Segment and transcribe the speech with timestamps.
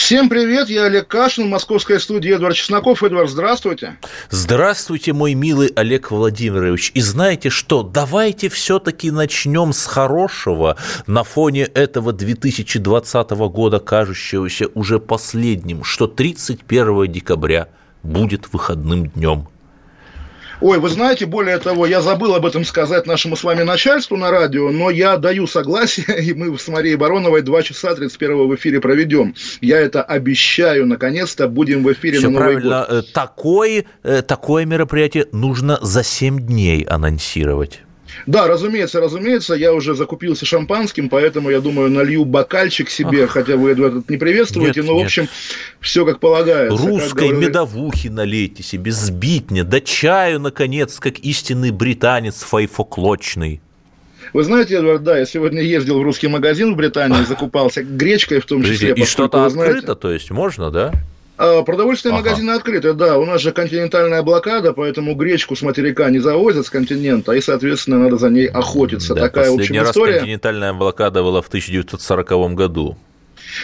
[0.00, 3.04] Всем привет, я Олег Кашин, московская студия Эдвард Чесноков.
[3.04, 3.98] Эдвард, здравствуйте.
[4.30, 6.90] Здравствуйте, мой милый Олег Владимирович.
[6.94, 14.98] И знаете что, давайте все-таки начнем с хорошего на фоне этого 2020 года, кажущегося уже
[14.98, 17.68] последним, что 31 декабря
[18.02, 19.48] будет выходным днем.
[20.60, 24.30] Ой, вы знаете, более того, я забыл об этом сказать нашему с вами начальству на
[24.30, 28.80] радио, но я даю согласие, и мы с Марией Бароновой 2 часа 31 в эфире
[28.80, 29.34] проведем.
[29.60, 32.86] Я это обещаю, наконец-то будем в эфире Все на Новый правильно.
[32.88, 33.04] год.
[33.04, 37.80] Э, Такое, э, такое мероприятие нужно за 7 дней анонсировать.
[38.26, 43.70] Да, разумеется, разумеется, я уже закупился шампанским, поэтому, я думаю, налью бокальчик себе, хотя вы,
[43.72, 45.06] Эдвард, это не приветствуете, Нет, но, в нет.
[45.06, 45.28] общем,
[45.80, 46.76] все как полагается.
[46.76, 53.60] Как Русской говорили- медовухи налейте себе, сбитня, да чаю, наконец, как истинный британец файфоклочный.
[54.32, 58.46] Вы знаете, Эдвард, да, я сегодня ездил в русский магазин в Британии, закупался гречкой в
[58.46, 58.92] том числе.
[58.94, 60.92] И что-то вы знаете, открыто, то есть можно, да?
[61.42, 62.22] А, Продовольственные Ага.
[62.28, 63.16] магазины открыты, да.
[63.16, 67.98] У нас же континентальная блокада, поэтому гречку с материка не завозят с континента, и, соответственно,
[67.98, 69.14] надо за ней охотиться.
[69.14, 70.18] Да, Такая, в последний общем, раз история.
[70.18, 72.98] континентальная блокада была в 1940 году.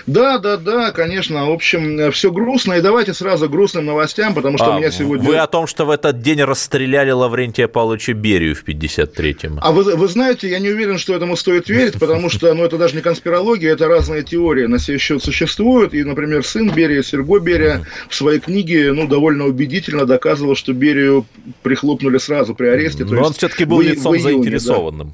[0.06, 1.46] Да, да, да, конечно.
[1.46, 2.74] В общем, все грустно.
[2.74, 5.26] И давайте сразу грустным новостям, потому что А, у меня сегодня...
[5.26, 9.58] Вы о том, что в этот день расстреляли Лаврентия Павловича Берию в 53-м.
[9.60, 12.78] А вы, вы знаете, я не уверен, что этому стоит верить, потому что ну, это
[12.78, 15.94] даже не конспирология, это разные теории на сей счет существуют.
[15.94, 21.26] И, например, сын Берия, Серго Берия в своей книге ну, довольно убедительно доказывал, что Берию
[21.62, 23.04] прихлопнули сразу при аресте.
[23.04, 25.06] Но он все-таки был лицом июне, да.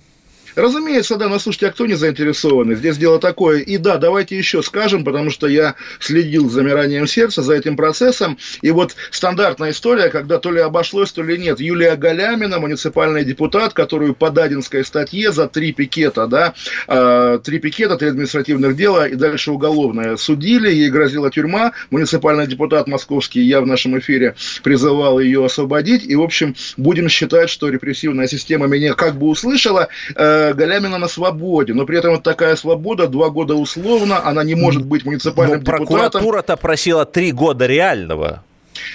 [0.55, 2.75] Разумеется, да, но слушайте, а кто не заинтересованный?
[2.75, 3.61] Здесь дело такое.
[3.61, 8.39] И да, давайте еще скажем, потому что я следил с замиранием сердца за этим процессом.
[8.61, 11.61] И вот стандартная история, когда то ли обошлось, то ли нет.
[11.61, 16.55] Юлия Галямина, муниципальный депутат, которую по Дадинской статье за три пикета, да,
[16.89, 21.73] э, три пикета, три административных дела и дальше уголовное судили, ей грозила тюрьма.
[21.91, 26.05] Муниципальный депутат московский, я в нашем эфире призывал ее освободить.
[26.05, 29.89] И, в общем, будем считать, что репрессивная система меня как бы услышала.
[30.15, 34.55] Э, Галямина на свободе, но при этом вот такая свобода, два года условно, она не
[34.55, 35.87] может быть муниципальным Ну, депутатом.
[35.87, 38.43] прокуратура-то просила три года реального.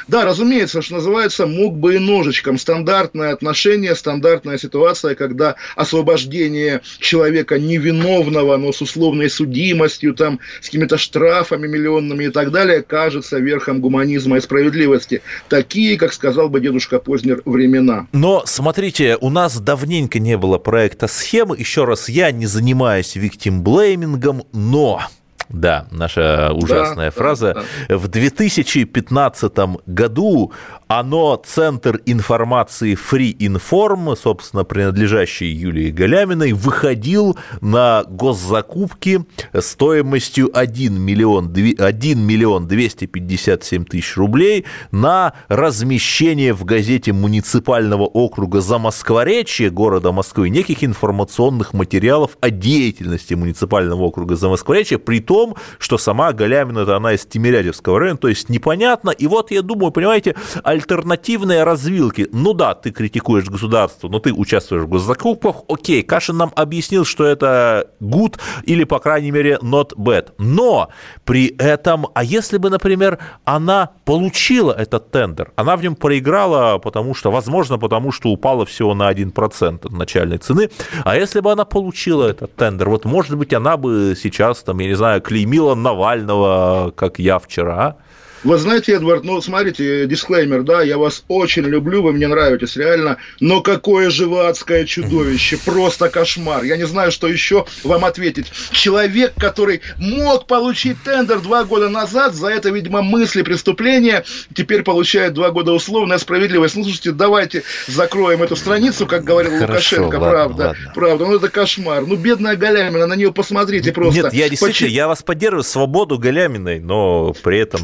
[0.07, 2.57] Да, разумеется, что называется, мог бы и ножичком.
[2.57, 10.97] Стандартное отношение, стандартная ситуация, когда освобождение человека невиновного, но с условной судимостью, там, с какими-то
[10.97, 15.21] штрафами миллионными и так далее, кажется верхом гуманизма и справедливости.
[15.49, 18.07] Такие, как сказал бы дедушка Познер, времена.
[18.11, 21.57] Но смотрите, у нас давненько не было проекта схемы.
[21.57, 25.01] Еще раз, я не занимаюсь виктимблеймингом, но
[25.49, 27.65] да, наша ужасная да, фраза.
[27.87, 27.97] да.
[27.97, 29.53] В 2015
[29.85, 30.51] году
[30.87, 41.53] оно, Центр информации Free Inform, собственно, принадлежащий Юлии Галяминой, выходил на госзакупки стоимостью 1 миллион,
[41.53, 50.83] 1 миллион 257 тысяч рублей на размещение в газете муниципального округа Замоскворечье города Москвы неких
[50.83, 55.36] информационных материалов о деятельности муниципального округа Замоскворечье, при том,
[55.79, 59.11] что сама Галямина, это она из Тимирязевского района, то есть непонятно.
[59.11, 62.27] И вот я думаю, понимаете, альтернативные развилки.
[62.31, 65.63] Ну да, ты критикуешь государство, но ты участвуешь в госзакупках.
[65.67, 70.31] Окей, Кашин нам объяснил, что это good или, по крайней мере, not bad.
[70.37, 70.89] Но
[71.25, 77.13] при этом, а если бы, например, она получила этот тендер, она в нем проиграла, потому
[77.13, 80.69] что, возможно, потому что упала всего на 1% от начальной цены,
[81.03, 84.87] а если бы она получила этот тендер, вот, может быть, она бы сейчас, там, я
[84.87, 87.95] не знаю, клеймила Навального, как я вчера?
[88.43, 93.17] Вы знаете, Эдвард, ну, смотрите, дисклеймер, да, я вас очень люблю, вы мне нравитесь, реально,
[93.39, 96.63] но какое же вы адское чудовище, просто кошмар.
[96.63, 98.51] Я не знаю, что еще вам ответить.
[98.71, 104.23] Человек, который мог получить тендер два года назад, за это, видимо, мысли преступления,
[104.53, 106.75] теперь получает два года условная справедливость.
[106.75, 110.91] Ну, слушайте, давайте закроем эту страницу, как говорил Хорошо, Лукашенко, ладно, правда, ладно.
[110.93, 112.05] правда, ну, это кошмар.
[112.05, 114.23] Ну, бедная Галямина, на нее посмотрите просто.
[114.23, 117.83] Нет, я действительно, Почему- я вас поддерживаю, свободу Галяминой, но при этом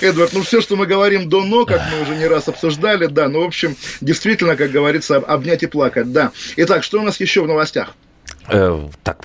[0.00, 3.28] Эдвард, ну все, что мы говорим до но, как мы уже не раз обсуждали, да,
[3.28, 6.32] ну, в общем, действительно, как говорится, об- обнять и плакать, да.
[6.56, 7.94] Итак, что у нас еще в новостях?
[8.48, 9.24] Э, так,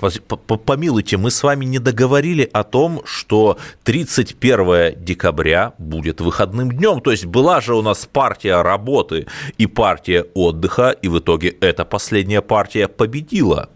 [0.65, 7.01] помилуйте, мы с вами не договорили о том, что 31 декабря будет выходным днем.
[7.01, 11.83] То есть была же у нас партия работы и партия отдыха, и в итоге эта
[11.83, 13.69] последняя партия победила.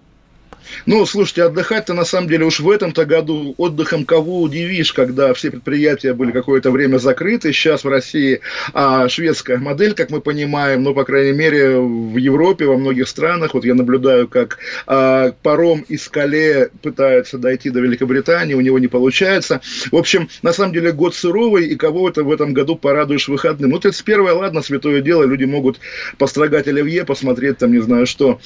[0.85, 5.51] Ну, слушайте, отдыхать-то на самом деле уж в этом-то году отдыхом кого удивишь, когда все
[5.51, 7.53] предприятия были какое-то время закрыты.
[7.53, 8.41] Сейчас в России
[8.73, 13.53] а, шведская модель, как мы понимаем, ну, по крайней мере, в Европе, во многих странах.
[13.53, 14.57] Вот я наблюдаю, как
[14.87, 19.61] а, паром из Кале пытается дойти до Великобритании, у него не получается.
[19.91, 23.71] В общем, на самом деле год суровый, и кого это в этом году порадуешь выходным.
[23.71, 25.79] Ну, 31 ладно, святое дело, люди могут
[26.17, 28.39] построгать оливье, посмотреть там, не знаю что,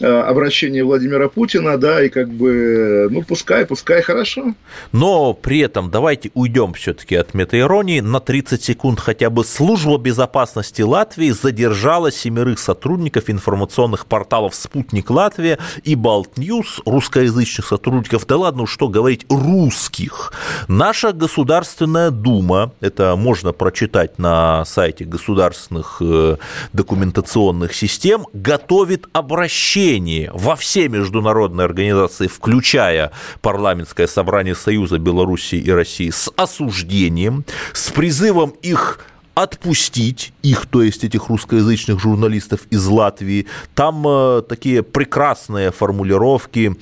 [0.00, 4.54] а, обращение Владимира Путина, Путина, да, и как бы, ну, пускай, пускай, хорошо.
[4.92, 8.00] Но при этом давайте уйдем все-таки от метаиронии.
[8.00, 15.58] На 30 секунд хотя бы служба безопасности Латвии задержала семерых сотрудников информационных порталов «Спутник Латвия»
[15.84, 20.32] и «Балтньюз», русскоязычных сотрудников, да ладно, что говорить, русских.
[20.68, 26.36] Наша Государственная Дума, это можно прочитать на сайте государственных э,
[26.72, 35.70] документационных систем, готовит обращение во все международные международные организации, включая парламентское собрание Союза Белоруссии и
[35.70, 39.00] России, с осуждением, с призывом их
[39.34, 43.46] отпустить их, то есть этих русскоязычных журналистов из Латвии.
[43.74, 46.76] Там э, такие прекрасные формулировки.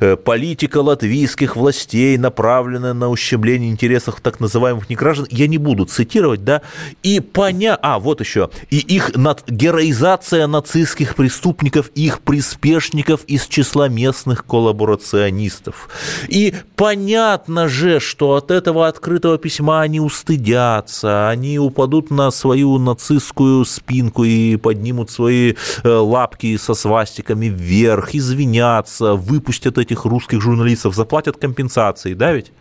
[0.00, 5.28] Э, политика латвийских властей, направленная на ущемление интересов так называемых неграждан.
[5.30, 6.62] Я не буду цитировать, да.
[7.02, 7.78] И поня...
[7.80, 8.50] А, вот еще.
[8.70, 9.48] И их над...
[9.48, 15.88] героизация нацистских преступников, их приспешников из числа местных коллаборационистов.
[16.28, 22.78] И понятно же, что от этого открытого письма они устыдятся, они упадут упадут на свою
[22.78, 30.94] нацистскую спинку и поднимут свои э, лапки со свастиками вверх, извинятся, выпустят этих русских журналистов,
[30.94, 32.52] заплатят компенсации, да ведь?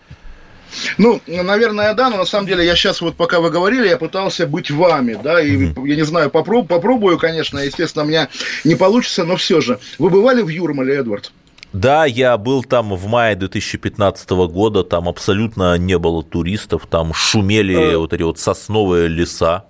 [0.98, 4.46] Ну, наверное, да, но на самом деле я сейчас вот, пока вы говорили, я пытался
[4.46, 8.28] быть вами, да, и я не знаю, попроб, попробую, конечно, естественно, у меня
[8.66, 9.80] не получится, но все же.
[10.00, 11.32] Вы бывали в Юрмале, Эдвард?
[11.74, 17.96] Да, я был там в мае 2015 года, там абсолютно не было туристов, там шумели
[17.96, 17.98] а...
[17.98, 19.66] вот эти вот сосновые леса.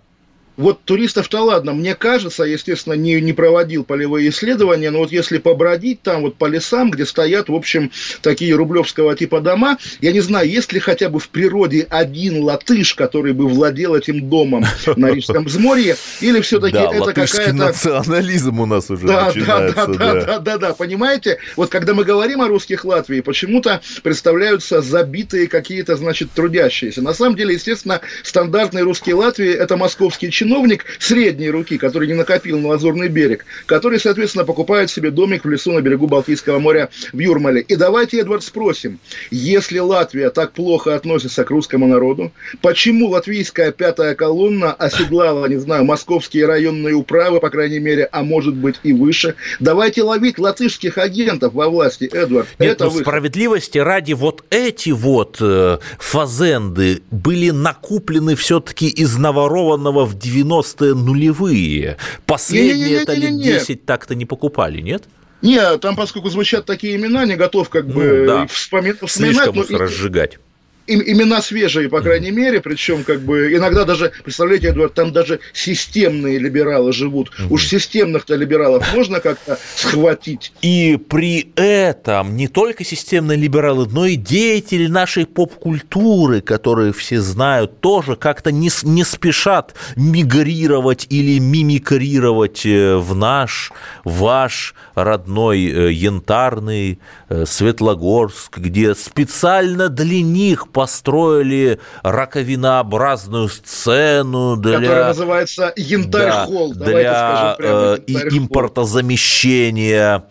[0.55, 6.01] Вот туристов-то ладно, мне кажется, естественно, не, не проводил полевые исследования, но вот если побродить
[6.01, 7.91] там вот по лесам, где стоят, в общем,
[8.21, 12.93] такие рублевского типа дома, я не знаю, есть ли хотя бы в природе один латыш,
[12.93, 14.63] который бы владел этим домом
[14.95, 17.53] на Рижском взморье, или все-таки да, это какая-то...
[17.53, 19.75] национализм у нас уже да, начинается.
[19.75, 21.39] Да, да, да, да, да, да, понимаете?
[21.55, 27.01] Вот когда мы говорим о русских Латвии, почему-то представляются забитые какие-то, значит, трудящиеся.
[27.01, 32.59] На самом деле, естественно, стандартный русский Латвии– это московский чиновник средней руки, который не накопил
[32.59, 37.19] на Лазурный берег, который, соответственно, покупает себе домик в лесу на берегу Балтийского моря в
[37.19, 37.61] Юрмале.
[37.61, 38.99] И давайте, Эдвард, спросим,
[39.31, 45.85] если Латвия так плохо относится к русскому народу, почему латвийская пятая колонна оседлала, не знаю,
[45.85, 49.35] московские районные управы, по крайней мере, а может быть и выше?
[49.61, 52.49] Давайте ловить латышских агентов во власти, Эдвард.
[52.59, 60.05] Нет, это ну, справедливости ради вот эти вот э, фазенды были накуплены все-таки из наворованного
[60.05, 61.97] в 90-е нулевые.
[62.25, 65.05] Последние-то лет 10 так-то не покупали, нет?
[65.41, 68.47] Не, там, поскольку звучат такие имена, не готов как ну, бы да.
[68.47, 68.99] вспоминать.
[69.07, 69.77] Слишком но...
[69.77, 70.39] разжигать
[70.87, 76.39] имена свежие, по крайней мере, причем как бы иногда даже, представляете, Эдуард, там даже системные
[76.39, 77.31] либералы живут.
[77.49, 80.51] Уж системных-то либералов можно как-то схватить.
[80.61, 87.79] И при этом не только системные либералы, но и деятели нашей поп-культуры, которые все знают,
[87.79, 93.71] тоже как-то не, не спешат мигрировать или мимикрировать э, в наш,
[94.03, 96.99] ваш родной э, янтарный
[97.29, 104.79] э, Светлогорск, где специально для них построили раковинообразную сцену для...
[104.79, 106.73] Которая называется Янтарь-холл.
[106.73, 110.23] Да, для э, импортозамещения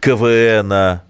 [0.00, 1.04] КВНа.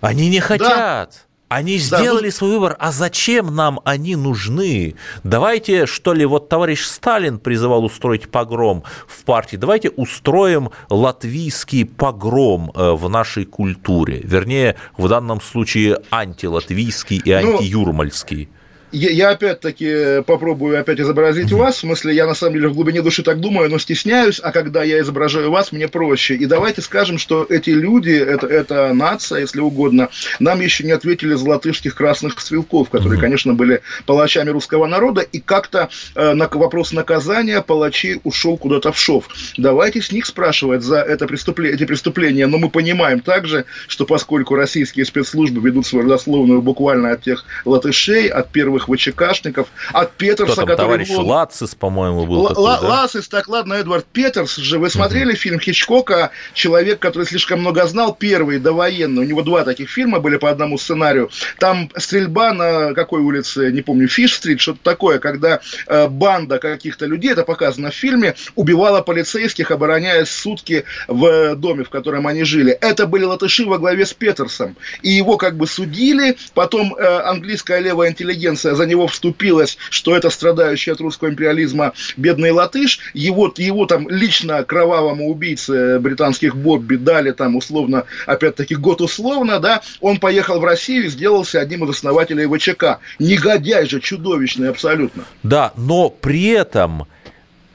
[0.00, 0.68] Они не хотят.
[0.68, 1.08] Да.
[1.48, 4.94] Они сделали да, свой выбор, а зачем нам они нужны?
[5.24, 12.70] Давайте, что ли, вот товарищ Сталин призывал устроить погром в партии, давайте устроим латвийский погром
[12.74, 18.50] э, в нашей культуре, вернее, в данном случае антилатвийский и ну, антиюрмальский.
[18.92, 21.76] Я, я опять-таки попробую опять изобразить вас.
[21.76, 24.82] В смысле, я на самом деле в глубине души так думаю, но стесняюсь, а когда
[24.82, 26.34] я изображаю вас, мне проще.
[26.34, 31.34] И давайте скажем, что эти люди, это, это нация, если угодно, нам еще не ответили
[31.34, 36.92] за латышских красных стрелков, которые, конечно, были палачами русского народа, и как-то э, на вопрос
[36.92, 39.28] наказания палачи ушел куда-то в шов.
[39.56, 44.54] Давайте с них спрашивать за это преступление, эти преступления, но мы понимаем также, что поскольку
[44.54, 50.54] российские спецслужбы ведут свою родословную буквально от тех латышей, от первых ВЧКшников, от Петерса, Кто
[50.54, 50.86] там, который...
[50.86, 51.26] товарищ был...
[51.26, 52.80] Лацис, по-моему, был Л- такой, да?
[52.80, 54.78] Лацис, так ладно, Эдвард Петерс же.
[54.78, 55.38] Вы смотрели угу.
[55.38, 59.22] фильм Хичкока «Человек, который слишком много знал», первый, довоенный.
[59.22, 61.30] У него два таких фильма были по одному сценарию.
[61.58, 67.32] Там стрельба на какой улице, не помню, Фиш-стрит, что-то такое, когда э, банда каких-то людей,
[67.32, 72.72] это показано в фильме, убивала полицейских, обороняясь сутки в доме, в котором они жили.
[72.72, 74.76] Это были латыши во главе с Петерсом.
[75.02, 80.30] И его как бы судили, потом э, английская левая интеллигенция за него вступилась, что это
[80.30, 83.00] страдающий от русского империализма бедный латыш.
[83.14, 89.82] Его, его там лично кровавому убийце британских Бобби дали там условно, опять-таки год условно, да,
[90.00, 92.98] он поехал в Россию и сделался одним из основателей ВЧК.
[93.18, 95.24] Негодяй же, чудовищный абсолютно.
[95.42, 97.06] Да, но при этом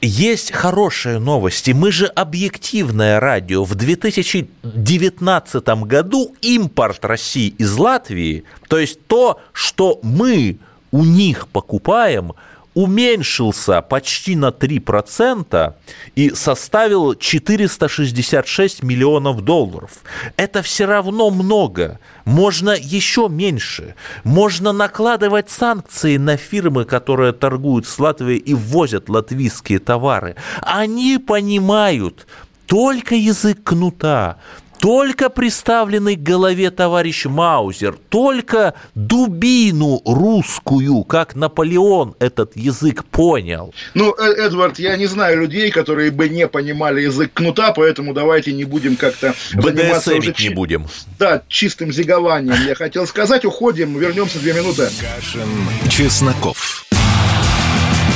[0.06, 1.72] есть хорошие новости.
[1.72, 3.64] Мы же объективное радио.
[3.64, 10.58] В 2019 году импорт России из Латвии, то есть то, что мы
[10.94, 12.34] у них покупаем–
[12.74, 15.74] уменьшился почти на 3%
[16.16, 19.92] и составил 466 миллионов долларов.
[20.38, 22.00] Это все равно много.
[22.26, 23.96] Можно еще меньше.
[24.24, 30.36] Можно накладывать санкции на фирмы, которые торгуют с Латвией и ввозят латвийские товары.
[30.62, 32.26] Они понимают,
[32.66, 34.38] только язык кнута,
[34.84, 43.74] только приставленный к голове товарищ Маузер, только дубину русскую, как Наполеон этот язык понял.
[43.94, 48.52] Ну, э, Эдвард, я не знаю людей, которые бы не понимали язык кнута, поэтому давайте
[48.52, 50.36] не будем как-то заниматься уже...
[50.38, 50.86] не будем.
[51.18, 52.58] Да, чистым зигованием.
[52.68, 54.90] Я хотел сказать, уходим, вернемся две минуты.
[55.00, 55.48] Кашин,
[55.90, 56.86] Чесноков.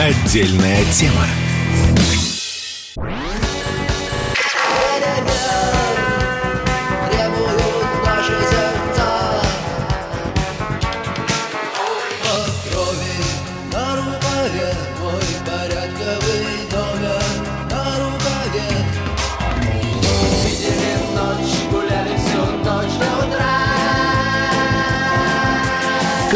[0.01, 1.27] Отдельная тема.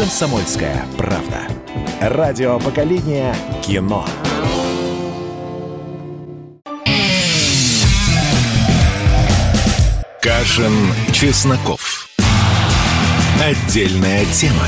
[0.02, 1.46] «Комсомольская правда».
[2.00, 4.04] Радио поколения кино.
[10.20, 10.72] Кашин,
[11.12, 12.08] Чесноков.
[13.40, 14.66] Отдельная тема.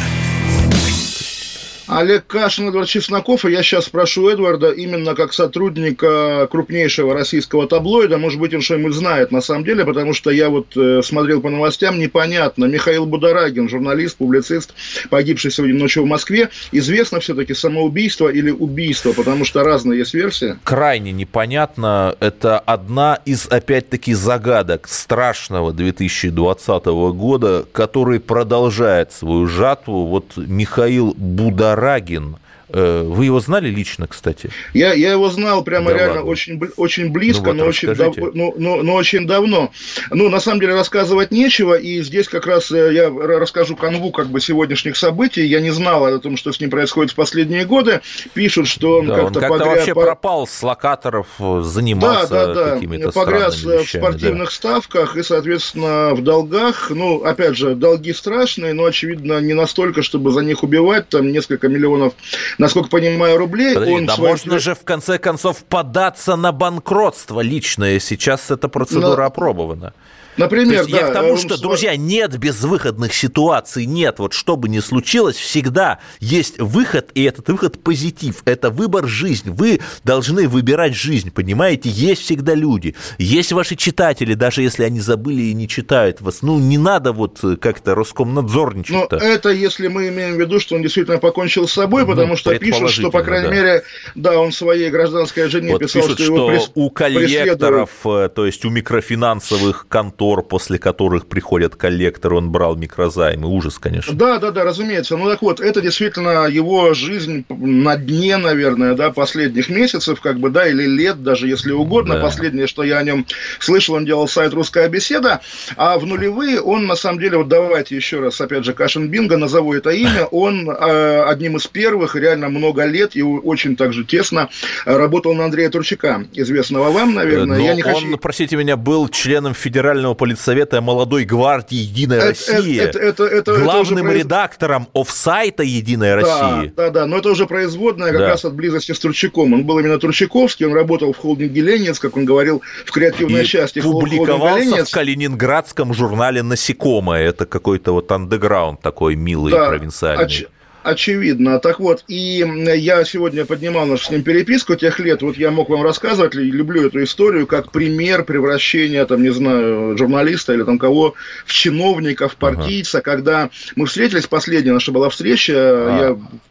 [1.95, 8.19] Олег Кашин, Эдвард Чесноков, и я сейчас спрошу Эдварда именно как сотрудника крупнейшего российского таблоида,
[8.19, 11.51] может быть, он что-нибудь знает на самом деле, потому что я вот э, смотрел по
[11.51, 12.65] новостям, непонятно.
[12.65, 14.75] Михаил Бударагин, журналист, публицист,
[15.09, 20.59] погибший сегодня ночью в Москве, известно все-таки самоубийство или убийство, потому что разные есть версии.
[20.65, 22.17] Крайне непонятно.
[22.19, 30.07] Это одна из, опять-таки, загадок страшного 2020 года, который продолжает свою жатву.
[30.07, 34.51] Вот Михаил Бударагин Рагин Э, вы его знали лично, кстати?
[34.73, 38.17] Я, я его знал прямо да реально очень, очень близко, ну, вот, но, очень дав,
[38.17, 39.71] но, но, но очень давно.
[40.11, 44.29] Ну, на самом деле, рассказывать нечего, и здесь как раз э, я расскажу канву как
[44.29, 45.45] бы сегодняшних событий.
[45.47, 48.01] Я не знал о том, что с ним происходит в последние годы.
[48.33, 49.69] Пишут, что он да, как-то он как погряз...
[49.69, 51.27] вообще пропал с локаторов,
[51.61, 52.71] занимался да, да, да.
[52.75, 54.55] какими-то погряз вещами, в спортивных да.
[54.55, 56.91] ставках и, соответственно, в долгах.
[56.91, 61.09] Ну, опять же, долги страшные, но, очевидно, не настолько, чтобы за них убивать.
[61.09, 62.15] Там несколько миллионов
[62.59, 63.75] насколько понимаю, рублей.
[63.75, 64.29] Подожди, он да свой...
[64.31, 67.99] можно же в конце концов податься на банкротство личное.
[67.99, 69.25] Сейчас эта процедура Но...
[69.25, 69.93] опробована.
[70.37, 74.19] Например, То есть да, я к тому, что, друзья, нет безвыходных ситуаций, нет.
[74.19, 78.43] Вот что бы ни случилось, всегда есть выход, и этот выход позитив.
[78.45, 79.51] Это выбор жизни.
[79.51, 81.89] Вы должны выбирать жизнь, понимаете?
[81.89, 86.43] Есть всегда люди, есть ваши читатели, даже если они забыли и не читают вас.
[86.43, 89.11] Ну, не надо вот как-то Роскомнадзорничать.
[89.11, 92.37] Но это если мы имеем в виду, что он действительно покончил с собой, ну, потому
[92.37, 93.55] что пишут, что, по крайней да.
[93.55, 93.83] мере,
[94.15, 96.71] да, он своей гражданской жене вот писал, пишут, что, что его прес...
[96.75, 102.77] у коллекторов, э, то есть у микрофинансовых контор контор, после которых приходят коллекторы, он брал
[102.77, 103.49] микрозаймы.
[103.49, 104.15] Ужас, конечно.
[104.15, 105.17] Да, да, да, разумеется.
[105.17, 110.51] Ну так вот, это действительно его жизнь на дне, наверное, да, последних месяцев, как бы,
[110.51, 112.15] да, или лет, даже если угодно.
[112.15, 112.21] Да.
[112.23, 113.27] Последнее, что я о нем
[113.59, 115.41] слышал, он делал сайт «Русская беседа»,
[115.77, 119.37] а в нулевые он, на самом деле, вот давайте еще раз, опять же, Кашин Бинго,
[119.37, 124.49] назову это имя, он э, одним из первых, реально много лет и очень также тесно
[124.87, 127.59] работал на Андрея Турчака, известного вам, наверное.
[127.59, 128.19] Но я не он, хочу...
[128.19, 134.07] простите меня, был членом Федерального политсовета молодой гвардии «Единая это, Россия», это, это, это, главным
[134.07, 136.73] это редактором офсайта «Единая да, Россия».
[136.77, 138.29] Да, да, но это уже производная как да.
[138.29, 139.53] раз от близости с Турчаком.
[139.53, 143.47] Он был именно Турчаковский, он работал в холдинге «Ленинец», как он говорил, в креативной и
[143.47, 147.29] части публиковался в калининградском журнале «Насекомое».
[147.29, 150.25] Это какой-то вот андеграунд такой милый, да, провинциальный.
[150.25, 150.45] Оч
[150.85, 151.59] очевидно.
[151.59, 152.45] Так вот, и
[152.77, 156.87] я сегодня поднимал нашу с ним переписку тех лет, вот я мог вам рассказывать, люблю
[156.87, 161.15] эту историю, как пример превращения, там, не знаю, журналиста или там кого
[161.47, 163.05] в чиновника, в партийца, ага.
[163.05, 165.99] когда мы встретились, последняя наша была встреча, а.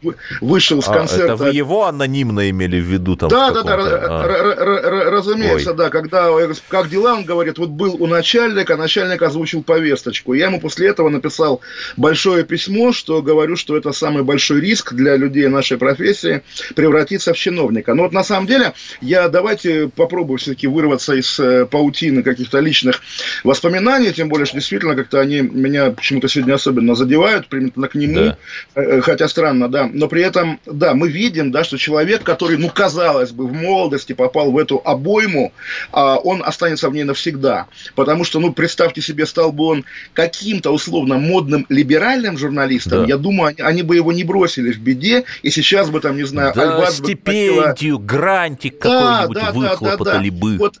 [0.02, 1.32] я вышел с концерта.
[1.32, 3.28] А, это вы его анонимно имели в виду там?
[3.28, 5.10] Да, да, да, а.
[5.10, 5.76] разумеется, Ой.
[5.76, 6.30] да, когда,
[6.68, 11.08] как дела, он говорит, вот был у начальника, начальник озвучил повесточку, я ему после этого
[11.08, 11.60] написал
[11.96, 16.42] большое письмо, что говорю, что это самый большой риск для людей нашей профессии
[16.74, 17.94] превратиться в чиновника.
[17.94, 23.00] Но вот на самом деле я давайте попробую все-таки вырваться из э, паутины каких-то личных
[23.42, 28.14] воспоминаний, тем более, что действительно как-то они меня почему-то сегодня особенно задевают, примерно к нему,
[28.14, 28.38] да.
[28.74, 29.88] Э, э, хотя странно, да.
[29.92, 34.12] Но при этом, да, мы видим, да, что человек, который, ну, казалось бы, в молодости
[34.12, 35.52] попал в эту обойму,
[35.92, 37.66] а он останется в ней навсегда.
[37.94, 43.08] Потому что, ну, представьте себе, стал бы он каким-то условно модным либеральным журналистом, да.
[43.08, 46.24] я думаю, они, они бы его не бросили в беде, и сейчас бы там, не
[46.24, 50.56] знаю, да, Альбат стипендию, бы грантик да, какой-нибудь да, выхлопотали да, да, бы.
[50.58, 50.80] Вот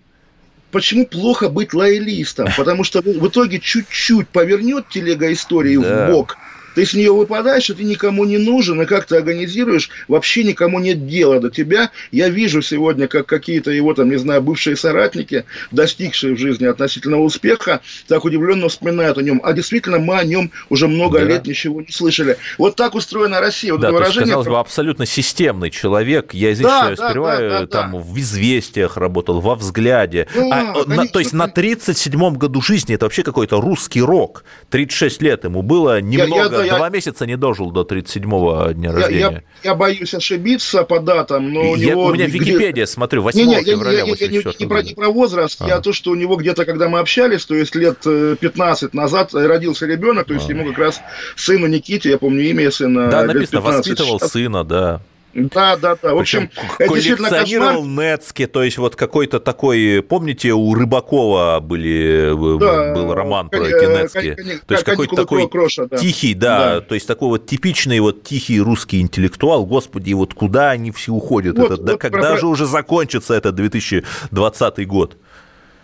[0.70, 2.48] почему плохо быть лоялистом?
[2.56, 6.08] Потому что в итоге чуть-чуть повернет телега истории да.
[6.08, 6.36] в бок,
[6.74, 10.78] ты с нее выпадаешь, и ты никому не нужен, и как ты организируешь, вообще никому
[10.80, 11.90] нет дела до тебя.
[12.10, 17.22] Я вижу сегодня, как какие-то его, там, не знаю, бывшие соратники, достигшие в жизни относительного
[17.22, 19.40] успеха, так удивленно вспоминают о нем.
[19.44, 21.24] А действительно, мы о нем уже много да.
[21.24, 22.36] лет ничего не слышали.
[22.58, 23.72] Вот так устроена Россия.
[23.72, 24.26] Вот да, это выражение...
[24.26, 26.34] казалось бы, абсолютно системный человек.
[26.34, 27.98] Я здесь да, да, да, да, там да.
[27.98, 30.26] в «Известиях» работал, во «Взгляде».
[30.34, 34.44] Да, а, на, то есть на 37-м году жизни это вообще какой-то русский рок.
[34.70, 36.58] 36 лет ему было немного...
[36.58, 36.76] Я, я, я...
[36.76, 39.44] Два месяца не дожил до 37-го дня я, рождения.
[39.62, 42.06] Я, я боюсь ошибиться по датам, но у него...
[42.06, 44.94] У меня Википедия, смотрю, 8 не, не, февраля я, я, я, не, не, про, не
[44.94, 45.68] про возраст, а.
[45.68, 49.34] я то, что у него где-то, когда мы общались, то есть лет 15 э, назад
[49.34, 50.52] родился ребенок, то есть а.
[50.52, 51.00] ему как раз
[51.36, 53.08] сыну Никите, я помню имя сына.
[53.10, 55.00] Да, написано, 15, воспитывал сына, да.
[55.34, 56.14] Да, да, да.
[56.14, 56.48] В общем,
[56.78, 63.66] коллекционировал Нецки, то есть вот какой-то такой, помните, у Рыбакова были, да, был роман про
[63.66, 65.96] эти Нецки, то есть какой-то такой кроша, да.
[65.96, 70.70] тихий, да, да, то есть такой вот типичный вот тихий русский интеллектуал, господи, вот куда
[70.70, 72.38] они все уходят, вот, это, вот, да, когда про...
[72.38, 75.16] же уже закончится этот 2020 год?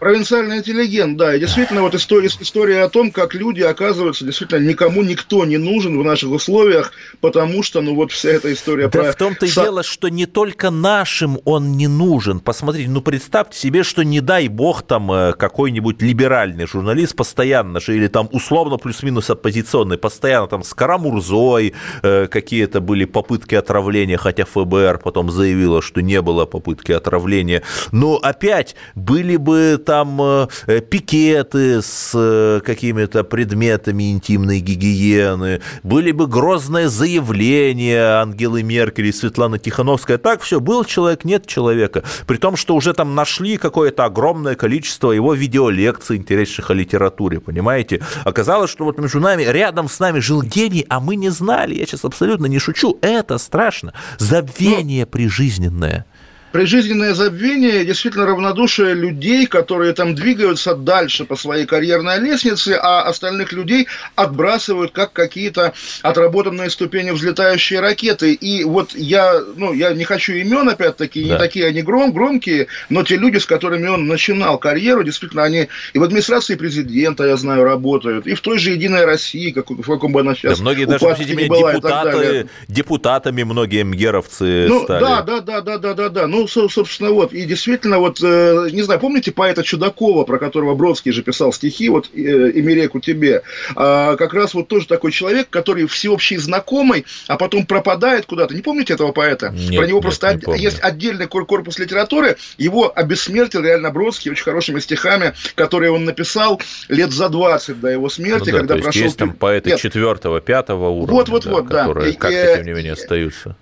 [0.00, 1.36] Провинциальный интеллигент, да.
[1.36, 5.98] И действительно, вот история, история о том, как люди оказываются действительно никому никто не нужен
[5.98, 9.12] в наших условиях, потому что, ну, вот вся эта история да про...
[9.12, 12.40] в том-то и дело, что не только нашим он не нужен.
[12.40, 17.94] Посмотрите, ну, представьте себе, что не дай бог там э, какой-нибудь либеральный журналист постоянно же,
[17.94, 24.46] или там условно плюс-минус оппозиционный, постоянно там с Карамурзой э, какие-то были попытки отравления, хотя
[24.46, 27.62] ФБР потом заявило, что не было попытки отравления.
[27.92, 36.28] Но опять были бы там э, пикеты с э, какими-то предметами интимной гигиены, были бы
[36.28, 40.16] грозные заявления Ангелы Меркель и Светланы Тихановской.
[40.16, 42.04] Так все, был человек, нет человека.
[42.28, 48.00] При том, что уже там нашли какое-то огромное количество его видеолекций, интересных о литературе, понимаете?
[48.24, 51.74] Оказалось, что вот между нами, рядом с нами жил гений, а мы не знали.
[51.74, 52.96] Я сейчас абсолютно не шучу.
[53.02, 53.92] Это страшно.
[54.18, 56.06] Забвение ну, прижизненное
[56.52, 63.52] прижизненное забвение, действительно равнодушие людей, которые там двигаются дальше по своей карьерной лестнице, а остальных
[63.52, 63.86] людей
[64.16, 68.32] отбрасывают как какие-то отработанные ступени взлетающие ракеты.
[68.32, 71.34] И вот я, ну, я не хочу имен, опять-таки, да.
[71.34, 75.68] не такие они гром, громкие, но те люди, с которыми он начинал карьеру, действительно, они
[75.92, 79.86] и в администрации президента, я знаю, работают, и в той же «Единой России», как, в
[79.86, 85.00] каком бы она сейчас да, Многие даже, простите меня, депутаты, депутатами многие мгеровцы ну, стали.
[85.00, 86.26] Да, да, да, да, да, да, да.
[86.26, 90.74] Ну, ну, собственно, вот, и действительно, вот, э, не знаю, помните поэта Чудакова, про которого
[90.74, 93.42] Бродский же писал стихи, вот, э, «Имереку тебе»,
[93.76, 98.54] а, как раз вот тоже такой человек, который всеобщий знакомый, а потом пропадает куда-то.
[98.54, 99.50] Не помните этого поэта?
[99.50, 100.60] Нет, про него нет, просто не помню.
[100.60, 107.12] есть отдельный корпус литературы, его обессмертил реально Бродский очень хорошими стихами, которые он написал лет
[107.12, 109.02] за 20 до его смерти, Ну да, когда то есть прошел...
[109.02, 111.86] есть там поэты четвертого, пятого уровня, Вот, вот, вот, да.
[111.86, 113.56] которые как-то, э, тем не менее, остаются.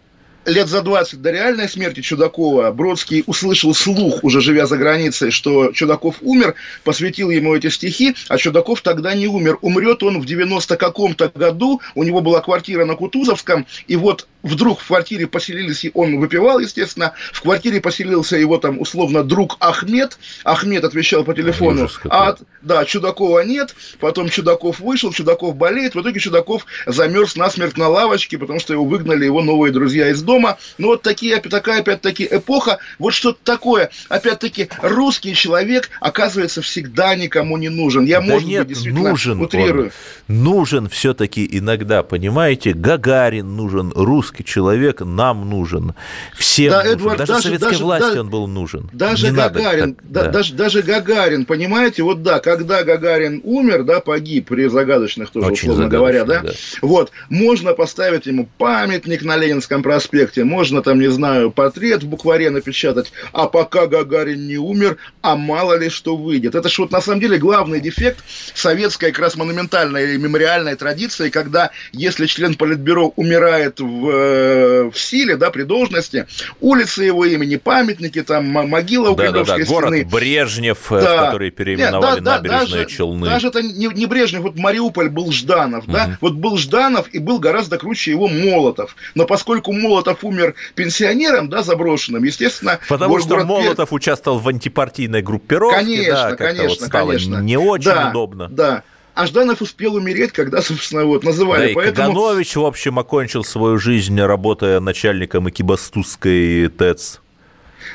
[0.49, 5.73] Лет за 20 до реальной смерти Чудакова Бродский услышал слух, уже живя за границей, что
[5.73, 9.59] Чудаков умер, посвятил ему эти стихи, а Чудаков тогда не умер.
[9.61, 14.81] Умрет он в 90 каком-то году, у него была квартира на Кутузовском, и вот вдруг
[14.81, 20.19] в квартире поселились, и он выпивал, естественно, в квартире поселился его там условно друг Ахмед,
[20.45, 26.21] Ахмед отвечал по телефону, а да, Чудакова нет, потом Чудаков вышел, Чудаков болеет, в итоге
[26.21, 30.38] Чудаков замерз насмерть на лавочке, потому что его выгнали его новые друзья из дома.
[30.79, 33.91] Ну вот такие, такая опять-таки эпоха, вот что-то такое.
[34.09, 38.05] Опять-таки русский человек оказывается всегда никому не нужен.
[38.05, 39.93] Я, Да может нет, быть, действительно нужен утрирую.
[40.29, 40.45] он.
[40.45, 45.95] Нужен все-таки иногда, понимаете, Гагарин нужен, русский человек нам нужен,
[46.37, 46.93] всем Да, нужен.
[46.99, 48.91] Эдвард, даже, даже- советской даже- власти да- он был нужен.
[48.93, 50.31] Даже Не надо Гагарин, так, да, да.
[50.31, 55.71] Даже, даже Гагарин, понимаете, вот да, когда Гагарин умер, да, погиб при загадочных тоже, Очень
[55.71, 61.09] условно говоря, да, загадочных, вот, можно поставить ему памятник на Ленинском проспекте, можно там, не
[61.09, 66.55] знаю, портрет в букваре напечатать, а пока Гагарин не умер, а мало ли что выйдет.
[66.55, 71.31] Это же вот на самом деле главный дефект советской как раз монументальной или мемориальной традиции,
[71.31, 76.27] когда если член Политбюро умирает в, э, в силе, да, при должности,
[76.61, 80.09] улицы его имени, памятники, там, могила у Да, да, да, Кремлевской город стены.
[80.11, 81.27] Брежнев, э, Да.
[81.27, 83.27] который Нет, переименовали да, да, набережные даже, Челны.
[83.27, 87.39] Даже это не, не Брежнев, вот Мариуполь был Жданов, да, вот был Жданов и был
[87.39, 88.97] гораздо круче его Молотов.
[89.15, 92.79] Но поскольку Молотов умер пенсионером, да, заброшенным, естественно...
[92.89, 97.37] Потому город- что город Молотов участвовал в антипартийной группировке, Конечно, да, конечно, вот стало конечно.
[97.41, 98.49] не очень да, удобно.
[98.49, 98.83] Да.
[99.15, 101.73] А Жданов успел умереть, когда, собственно, вот Да, называли.
[101.73, 102.15] и Поэтому...
[102.15, 107.21] Каганович, в общем, окончил свою жизнь, работая начальником Экибастузской ТЭЦ.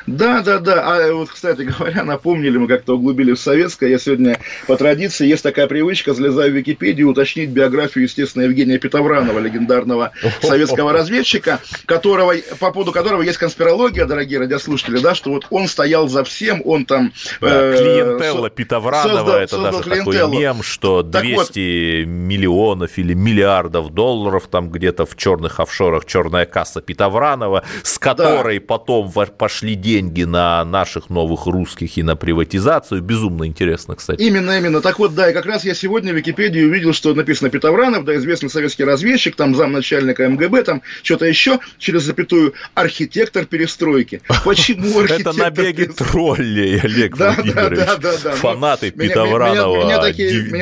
[0.07, 0.83] Да, да, да.
[0.85, 3.89] А вот, кстати говоря, напомнили, мы как-то углубили в советское.
[3.89, 9.39] Я сегодня по традиции есть такая привычка, залезаю в Википедию, уточнить биографию, естественно, Евгения Петовранова,
[9.39, 10.11] легендарного
[10.41, 16.07] советского разведчика, которого, по поводу которого есть конспирология, дорогие радиослушатели, да, что вот он стоял
[16.07, 17.13] за всем, он там...
[17.41, 18.49] Э, клиентелла
[19.03, 25.05] создал- это создал даже такой мем, что Так 200 миллионов или миллиардов долларов там где-то
[25.05, 31.97] в черных офшорах черная касса Питовранова, с которой потом пошли деньги на наших новых русских
[31.97, 33.01] и на приватизацию.
[33.01, 34.21] Безумно интересно, кстати.
[34.21, 34.81] Именно, именно.
[34.81, 38.15] Так вот, да, и как раз я сегодня в Википедии увидел, что написано Петровранов, да,
[38.15, 44.21] известный советский разведчик, там замначальника МГБ, там что-то еще, через запятую, архитектор перестройки.
[44.45, 48.37] Почему архитектор Это набеги троллей, Олег Владимирович.
[48.37, 48.91] Фанаты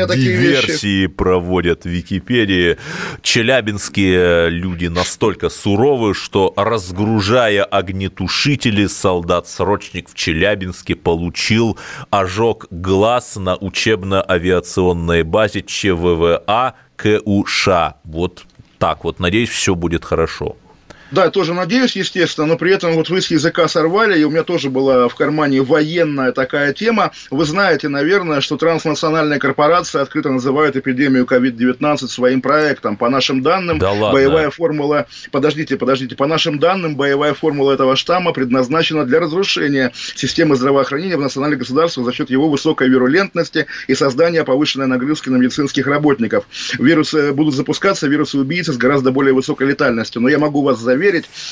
[0.09, 2.77] такие диверсии проводят в Википедии.
[3.21, 8.87] Челябинские люди настолько суровы, что разгружая огнетушители,
[9.21, 11.77] солдат-срочник в Челябинске получил
[12.09, 17.67] ожог глаз на учебно-авиационной базе ЧВВА КУШ.
[18.03, 18.45] Вот
[18.79, 19.19] так вот.
[19.19, 20.55] Надеюсь, все будет хорошо.
[21.11, 24.43] Да, тоже надеюсь, естественно, но при этом вот вы с языка сорвали, и у меня
[24.43, 27.11] тоже была в кармане военная такая тема.
[27.29, 32.95] Вы знаете, наверное, что транснациональные корпорации открыто называют эпидемию COVID-19 своим проектом.
[32.95, 34.13] По нашим данным, Да ладно?
[34.13, 35.05] боевая формула...
[35.31, 36.15] Подождите, подождите.
[36.15, 42.05] По нашим данным, боевая формула этого штамма предназначена для разрушения системы здравоохранения в национальных государствах
[42.05, 46.45] за счет его высокой вирулентности и создания повышенной нагрузки на медицинских работников.
[46.79, 50.21] Вирусы будут запускаться, вирусы-убийцы с гораздо более высокой летальностью.
[50.21, 51.00] Но я могу вас заверить,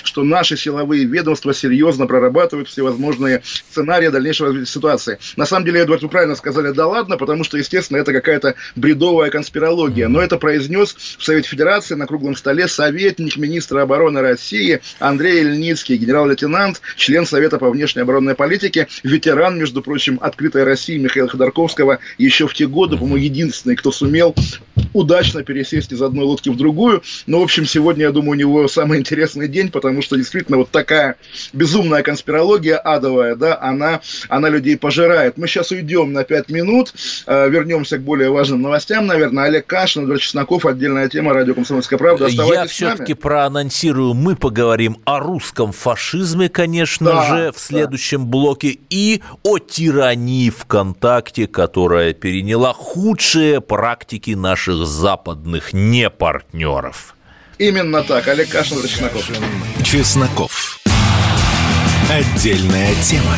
[0.04, 5.20] что наши силовые ведомства серьезно прорабатывают всевозможные сценарии дальнейшего развития ситуации.
[5.36, 9.30] На самом деле, Эдвард, вы правильно сказали, да ладно, потому что, естественно, это какая-то бредовая
[9.30, 10.08] конспирология.
[10.08, 15.98] Но это произнес в Совете Федерации на круглом столе советник министра обороны России Андрей Ильницкий,
[15.98, 22.48] генерал-лейтенант, член Совета по внешней оборонной политике, ветеран, между прочим, открытой России Михаила Ходорковского еще
[22.48, 24.36] в те годы, по-моему, единственный, кто сумел
[24.94, 27.04] удачно пересесть из одной лодки в другую.
[27.28, 29.00] Но, в общем, сегодня, я думаю, у него самый
[29.40, 31.16] интересный день, потому что действительно вот такая
[31.54, 35.38] безумная конспирология адовая, да, она, она людей пожирает.
[35.38, 36.94] Мы сейчас уйдем на 5 минут,
[37.26, 39.46] э, вернемся к более важным новостям, наверное.
[39.46, 42.26] Олег Кашин, Эдвард Чесноков, отдельная тема, радио «Комсомольская правда».
[42.28, 42.92] Я Оставайтесь нами.
[42.94, 47.60] все-таки проанонсирую, мы поговорим о русском фашизме, конечно Да, же, в да.
[47.60, 57.16] следующем блоке, и о тирании ВКонтакте, которая переняла худшие практики наших западных непартнеров.
[57.60, 58.26] Именно так.
[58.30, 59.30] Олег Кашин, Чесноков.
[59.84, 60.80] Чесноков.
[62.10, 63.36] Отдельная тема.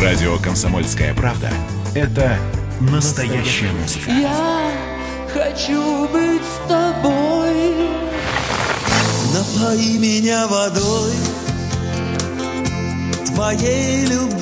[0.00, 1.50] Радио «Комсомольская правда»—
[1.94, 2.38] это
[2.80, 4.10] настоящая музыка.
[4.10, 4.72] Я
[5.28, 7.90] хочу быть с тобой.
[9.34, 11.12] Напои меня водой
[13.26, 14.41] Твоей любви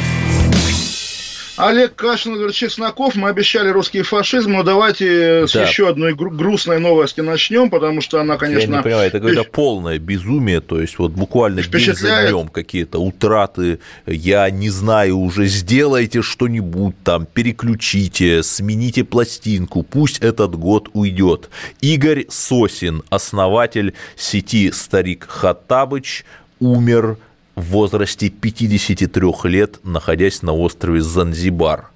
[1.61, 5.63] Олег Кашин, говорит, Чесноков, мы обещали русский фашизм, но давайте с Да.
[5.63, 8.71] еще одной гру- грустной новости начнем, потому что она, конечно...
[8.71, 12.99] Я не понимаю, это какое-то полное безумие, то есть вот буквально день за днем какие-то
[12.99, 21.49] утраты, я не знаю уже, сделайте что-нибудь там, переключите, смените пластинку, пусть этот год уйдет.
[21.81, 26.25] Игорь Сосин, основатель сети «Старик Хаттабыч»,
[26.59, 27.17] умер
[27.61, 31.90] в возрасте 53 лет, находясь на острове Занзибар.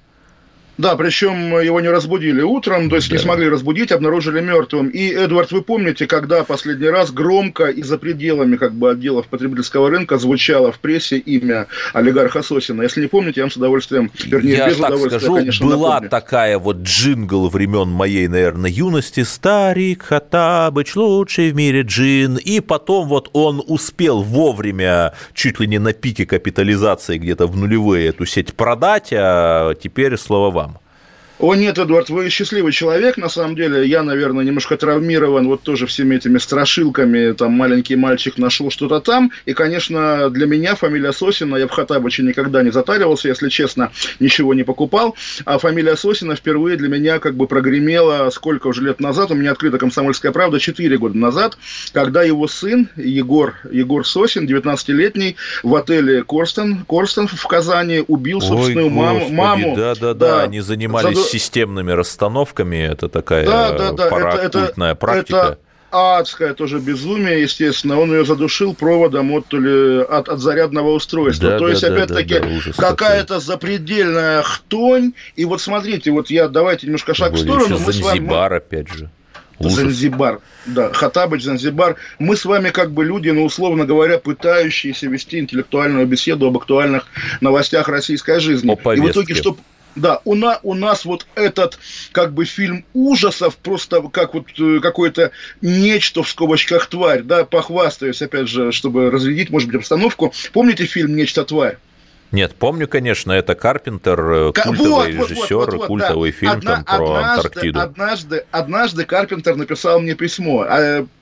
[0.77, 3.23] Да, причем его не разбудили утром, то есть не Да.
[3.23, 4.89] смогли разбудить, обнаружили мертвым.
[4.89, 9.89] И, Эдвард, вы помните, когда последний раз громко и за пределами как бы отделов потребительского
[9.89, 12.81] рынка звучало в прессе имя олигарха Сосина?
[12.81, 15.89] Если не помните, я вам с удовольствием, вернее, Я без так удовольствия, скажу, конечно, была
[15.93, 16.09] напомню.
[16.09, 19.23] такая вот джингл времен моей, наверное, юности.
[19.23, 22.35] Старик Хаттабыч, лучший в мире джин.
[22.37, 28.07] И потом вот он успел вовремя, чуть ли не на пике капитализации, где-то в нулевые,
[28.09, 30.64] эту сеть продать, а теперь слово вам.
[31.37, 33.85] О нет, Эдуард, вы счастливый человек, на самом деле.
[33.85, 37.33] Я, наверное, немножко травмирован вот тоже всеми этими страшилками.
[37.33, 39.31] Там маленький мальчик нашел что-то там.
[39.45, 44.53] И, конечно, для меня фамилия Сосина, я в Хатабыче никогда не затаривался, если честно, ничего
[44.53, 45.15] не покупал.
[45.43, 49.31] А фамилия Сосина впервые для меня как бы прогремела сколько уже лет назад.
[49.31, 51.57] У меня открыта «Комсомольская правда» 4 года назад,
[51.91, 58.89] когда его сын Егор, Егор Сосин, 19-летний, в отеле Корстен, Корстен в Казани убил собственную
[58.89, 59.19] маму.
[59.19, 64.09] господи, маму да, да, да, они занимались Системными расстановками, это такая Да, да, да, это,
[64.09, 65.37] параоккультная это, практика.
[65.37, 65.57] это
[65.91, 67.99] адское тоже безумие, естественно.
[67.99, 71.51] Он ее задушил проводом от, то ли, от, от зарядного устройства.
[71.51, 75.13] Да, то да, есть, да, опять-таки, да, да, какая-то запредельная хтонь.
[75.35, 77.77] И вот смотрите, вот я давайте немножко шаг в Более сторону.
[77.77, 79.09] с вами- Занзибар, опять же.
[79.57, 79.75] Ужас.
[79.75, 80.39] Занзибар.
[80.65, 81.95] Да, Хатабыч, Занзибар.
[82.19, 87.05] Мы с вами как бы люди, ну, условно говоря, пытающиеся вести интеллектуальную беседу об актуальных
[87.39, 88.77] новостях российской жизни.
[88.83, 89.55] О И в итоге, что
[89.95, 91.79] да, у, на, у нас вот этот
[92.11, 95.31] как бы фильм ужасов, просто как вот э, какое-то
[95.61, 100.33] нечто в скобочках тварь, да, похвастаюсь, опять же, чтобы разрядить, может быть, обстановку.
[100.53, 101.77] Помните фильм «Нечто тварь»?
[102.31, 106.37] Нет, помню, конечно, это Карпентер, э, культовый вот, вот, режиссер, вот, вот, вот, культовый да.
[106.37, 107.79] фильм Одна- там про однажды, Антарктиду.
[107.79, 110.65] Однажды, однажды Карпентер написал мне письмо.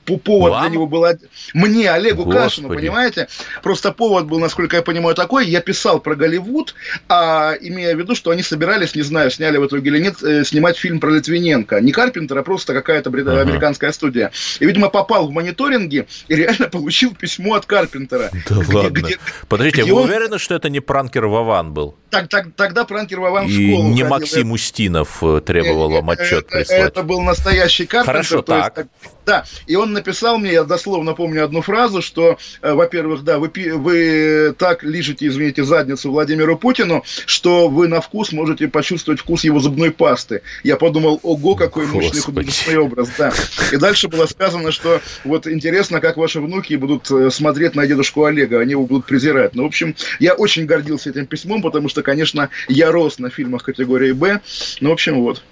[0.05, 0.61] По- повод Вам?
[0.63, 1.05] для него был
[1.53, 2.43] мне, Олегу Господи.
[2.43, 3.27] Кашину, понимаете?
[3.61, 5.45] Просто повод был, насколько я понимаю, такой.
[5.47, 6.75] Я писал про Голливуд,
[7.09, 10.43] а, имея в виду, что они собирались, не знаю, сняли в итоге или нет, э,
[10.43, 11.79] снимать фильм про Литвиненко.
[11.81, 13.41] Не Карпентер, а просто какая-то брит- Ага.
[13.41, 14.31] американская студия.
[14.59, 18.29] И, видимо, попал в мониторинги и реально получил письмо от Карпентера.
[18.49, 18.89] Да Где- ладно.
[18.89, 21.95] где- Подождите, где вы он- уверены, что это не пранкер Вован был?
[22.09, 24.07] так- так- тогда Пранкер Вован в И школу не ходил.
[24.09, 26.79] Максим Устинов э, требовал вам Это- отчет прислать?
[26.79, 28.13] Это был настоящий Карпентер.
[28.13, 28.87] Хорошо, то есть, так.
[29.25, 33.51] Да, и он написал мне, я дословно помню одну фразу, что, э, во-первых, да, вы,
[33.75, 39.59] вы так лижете, извините, задницу Владимиру Путину, что вы на вкус можете почувствовать вкус его
[39.59, 40.41] зубной пасты.
[40.63, 42.25] Я подумал, ого, какой мощный Господи.
[42.25, 43.33] художественный образ, да.
[43.71, 48.25] И дальше было сказано, что вот интересно, как ваши внуки будут э, смотреть на дедушку
[48.25, 49.55] Олега, они его будут презирать.
[49.55, 53.63] Ну, в общем, я очень гордился этим письмом, потому что, конечно, я рос на фильмах
[53.63, 54.41] категории «Б».
[54.81, 55.43] Ну, в общем, вот.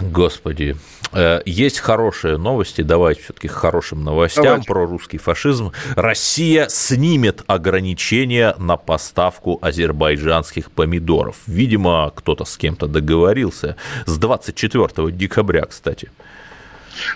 [0.00, 0.76] Господи.
[1.12, 4.66] Э, Есть хорошие новости, давайте все-таки хорошим новостям Давайте.
[4.66, 5.72] про русский фашизм.
[5.96, 11.36] Россия снимет ограничения на поставку азербайджанских помидоров.
[11.46, 13.76] Видимо, кто-то с кем-то договорился.
[14.06, 16.10] С 24 декабря, кстати.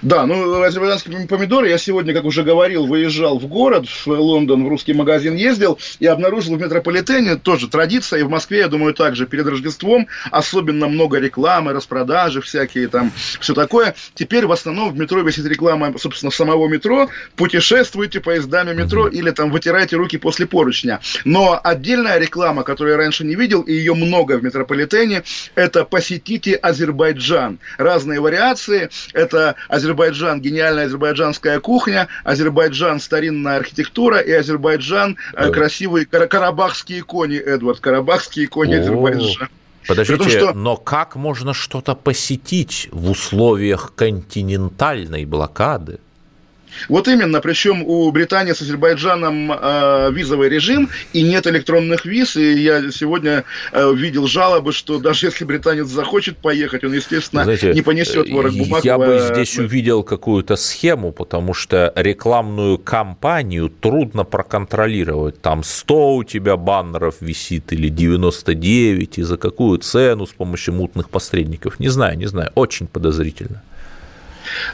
[0.03, 4.69] Да, ну, азербайджанские помидоры, я сегодня, как уже говорил, выезжал в город, в Лондон, в
[4.69, 9.27] русский магазин ездил, и обнаружил в метрополитене тоже традиция, и в Москве, я думаю, также
[9.27, 13.95] перед Рождеством особенно много рекламы, распродажи всякие там, все такое.
[14.15, 19.51] Теперь в основном в метро висит реклама, собственно, самого метро, путешествуйте поездами метро или там
[19.51, 21.01] вытирайте руки после поручня.
[21.25, 25.23] Но отдельная реклама, которую я раньше не видел, и ее много в метрополитене,
[25.55, 27.59] это посетите Азербайджан.
[27.77, 36.27] Разные вариации, это Азербайджан, гениальная азербайджанская кухня, Азербайджан, старинная архитектура и Азербайджан, э, красивые кара-
[36.27, 39.49] карабахские кони, Эдвард, карабахские кони Азербайджана.
[39.87, 45.99] Подождите, том, что- но как можно что-то посетить в условиях континентальной блокады?
[46.89, 52.63] Вот именно, причем у Британии с Азербайджаном э, визовый режим и нет электронных виз, и
[52.63, 57.83] я сегодня э, видел жалобы, что даже если британец захочет поехать, он, естественно, Знаете, не
[57.83, 58.85] понесет э, бумаг.
[58.85, 65.41] Я бы э, здесь увидел какую-то схему, потому что рекламную кампанию трудно проконтролировать.
[65.41, 71.11] Там 100 у тебя баннеров висит или 99, и за какую цену с помощью мутных
[71.11, 71.81] посредников.
[71.81, 72.51] Не знаю, не знаю.
[72.55, 73.63] Очень подозрительно.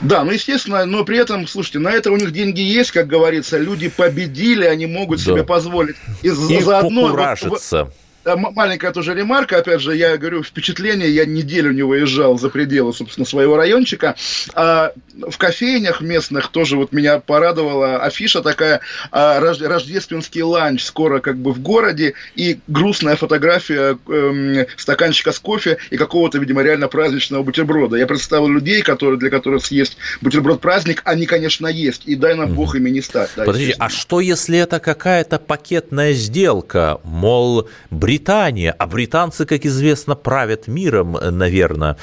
[0.00, 3.58] Да, ну, естественно, но при этом, слушайте, на это у них деньги есть, как говорится,
[3.58, 5.24] люди победили, они могут Да.
[5.32, 5.96] себе позволить.
[6.22, 7.76] И, И заодно вот- покуражиться.
[7.76, 7.92] Да, м-
[8.26, 13.26] маленькая тоже ремарка, опять же, я говорю, впечатление, я неделю не выезжал за пределы, собственно,
[13.26, 14.14] своего райончика.
[14.54, 14.92] А
[15.28, 21.36] в кофейнях местных тоже вот меня порадовала афиша такая, а, рож- рождественский ланч скоро как
[21.36, 27.42] бы в городе, и грустная фотография эм, стаканчика с кофе и какого-то, видимо, реально праздничного
[27.42, 27.96] бутерброда.
[27.96, 32.74] Я представил людей, которые, для которых съесть бутерброд-праздник, они, конечно, есть, и дай нам Бог
[32.74, 33.30] ими не стать.
[33.36, 36.98] да, Подождите, а что если это какая-то пакетная сделка?
[37.04, 37.68] Мол,
[38.14, 41.96] Британия, а британцы, как известно, правят миром, наверное,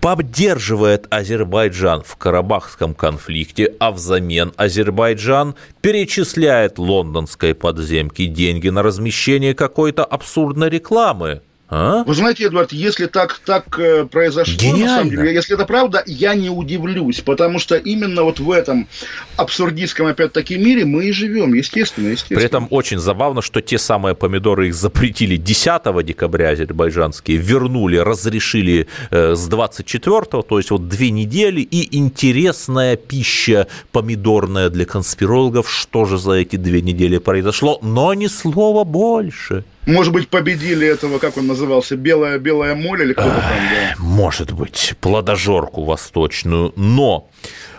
[0.00, 10.04] поддерживает Азербайджан в Карабахском конфликте, а взамен Азербайджан перечисляет лондонской подземке деньги на размещение какой-то
[10.04, 11.40] абсурдной рекламы.
[11.74, 12.04] А?
[12.04, 14.88] Вы знаете, Эдвард, если так, так э, произошло, на Гениально.
[14.88, 18.88] самом деле, если это правда, я не удивлюсь, потому что именно вот в этом
[19.36, 22.40] абсурдистском, опять-таки, мире мы и живем, естественно, естественно.
[22.40, 28.86] При этом очень забавно, что те самые помидоры их запретили 10 декабря азербайджанские, вернули, разрешили
[29.10, 36.04] э, с 24, то есть вот две недели, и интересная пища помидорная для конспирологов, что
[36.04, 39.64] же за эти две недели произошло, но ни слова больше.
[39.86, 43.94] Может быть, победили этого, как он назывался, белая, белая моль или кто-то там, да.
[43.98, 47.28] Может быть, плодожорку восточную, но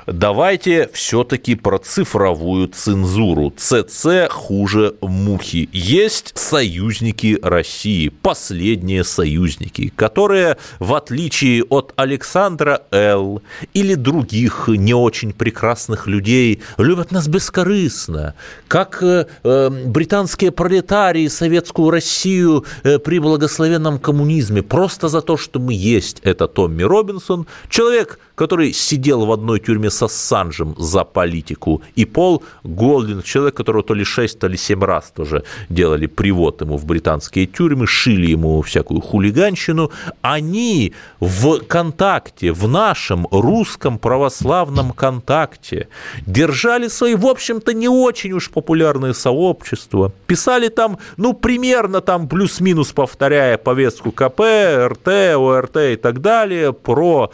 [0.07, 3.53] давайте все-таки про цифровую цензуру.
[3.55, 5.69] ЦЦ хуже мухи.
[5.71, 13.41] Есть союзники России, последние союзники, которые, в отличие от Александра Л.
[13.73, 18.35] или других не очень прекрасных людей, любят нас бескорыстно,
[18.67, 25.59] как э, э, британские пролетарии советскую Россию э, при благословенном коммунизме, просто за то, что
[25.59, 26.19] мы есть.
[26.23, 32.43] Это Томми Робинсон, человек, который сидел в одной тюрьме со Санджем за политику, и Пол
[32.63, 36.86] Голдин, человек, которого то ли 6, то ли 7 раз тоже делали привод ему в
[36.86, 39.91] британские тюрьмы, шили ему всякую хулиганщину,
[40.22, 45.88] они в контакте, в нашем русском православном контакте
[46.26, 52.91] держали свои, в общем-то, не очень уж популярные сообщества, писали там, ну, примерно там плюс-минус
[52.93, 54.41] повторяя повестку КП,
[54.88, 57.32] РТ, ОРТ и так далее, про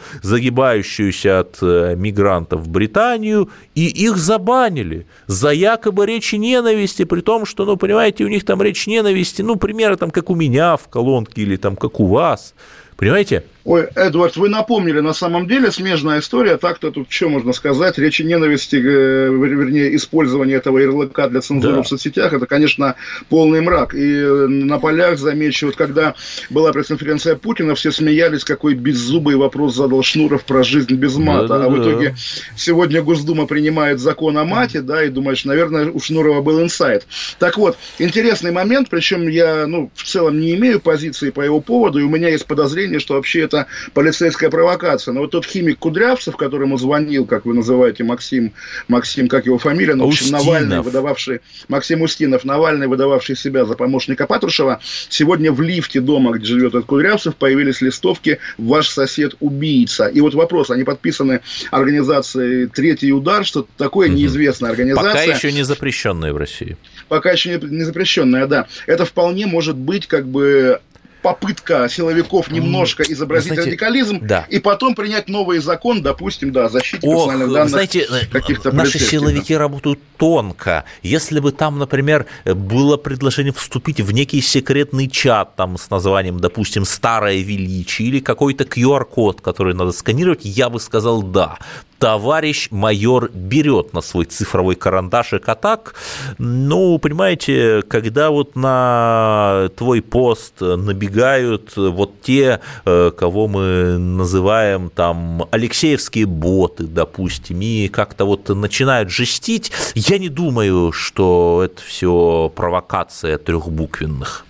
[0.90, 7.46] загибающуюся от э, мигрантов в Британию, и их забанили за якобы речи ненависти, при том,
[7.46, 10.88] что, ну, понимаете, у них там речь ненависти, ну, примерно там, как у меня в
[10.88, 12.54] колонке или там, как у вас.
[12.96, 13.44] Понимаете?
[13.64, 18.22] Ой, Эдвард, вы напомнили, на самом деле смежная история, так-то тут что можно сказать, речи
[18.22, 21.82] ненависти, э, вер- вернее, использование этого ярлыка для цензуры Да.
[21.82, 22.94] в соцсетях, это, конечно,
[23.28, 23.94] полный мрак.
[23.94, 26.14] И э, на полях, замечу, вот когда
[26.48, 31.68] была пресс-конференция Путина, все смеялись, какой беззубый вопрос задал Шнуров про жизнь без мата, а
[31.68, 32.14] в итоге
[32.56, 37.06] сегодня Госдума принимает закон о мате, да, и думаешь, наверное, у Шнурова был инсайт.
[37.38, 41.98] Так вот, интересный момент, причем я, ну, в целом не имею позиции по его поводу,
[41.98, 45.12] и у меня есть подозрение, что вообще это полицейская провокация.
[45.12, 48.52] Но вот тот химик Кудрявцев, которому звонил, как вы называете, Максим,
[48.88, 50.44] Максим, как его фамилия, ну, в общем, Устинов.
[50.46, 56.46] Навальный, выдававший, Максим Устинов, Навальный, выдававший себя за помощника Патрушева, сегодня в лифте дома, где
[56.46, 60.06] живет этот Кудрявцев, появились листовки «Ваш сосед убийца».
[60.06, 65.62] И вот вопрос, они подписаны организацией «Третий удар», что такое неизвестная организация Пока еще не
[65.62, 66.76] запрещенные в России.
[67.08, 68.66] пока еще не, не запрещенная, да.
[68.86, 70.80] Это вполне может быть как бы
[71.22, 74.46] попытка силовиков немножко изобразить знаете, радикализм, да.
[74.48, 78.92] и потом принять новый закон, допустим, да, о защите Ох, персональных данных знаете, каких-то наши
[78.92, 79.26] полицейских, да.
[79.26, 80.84] силовики работают тонко.
[81.02, 86.84] Если бы там, например, было предложение вступить в некий секретный чат там с названием, допустим,
[86.84, 91.58] «Старое величие» или какой-то QR-код, который надо сканировать, я бы сказал «да».
[92.00, 95.94] Товарищ майор берет на свой цифровой карандашик, а так,
[96.38, 105.46] ну, понимаете, когда вот на твой пост набегают вот те, э, кого мы называем там
[105.50, 113.36] Алексеевские боты, допустим, и как-то вот начинают жестить, я не думаю, что это все провокация
[113.36, 114.46] трехбуквенных.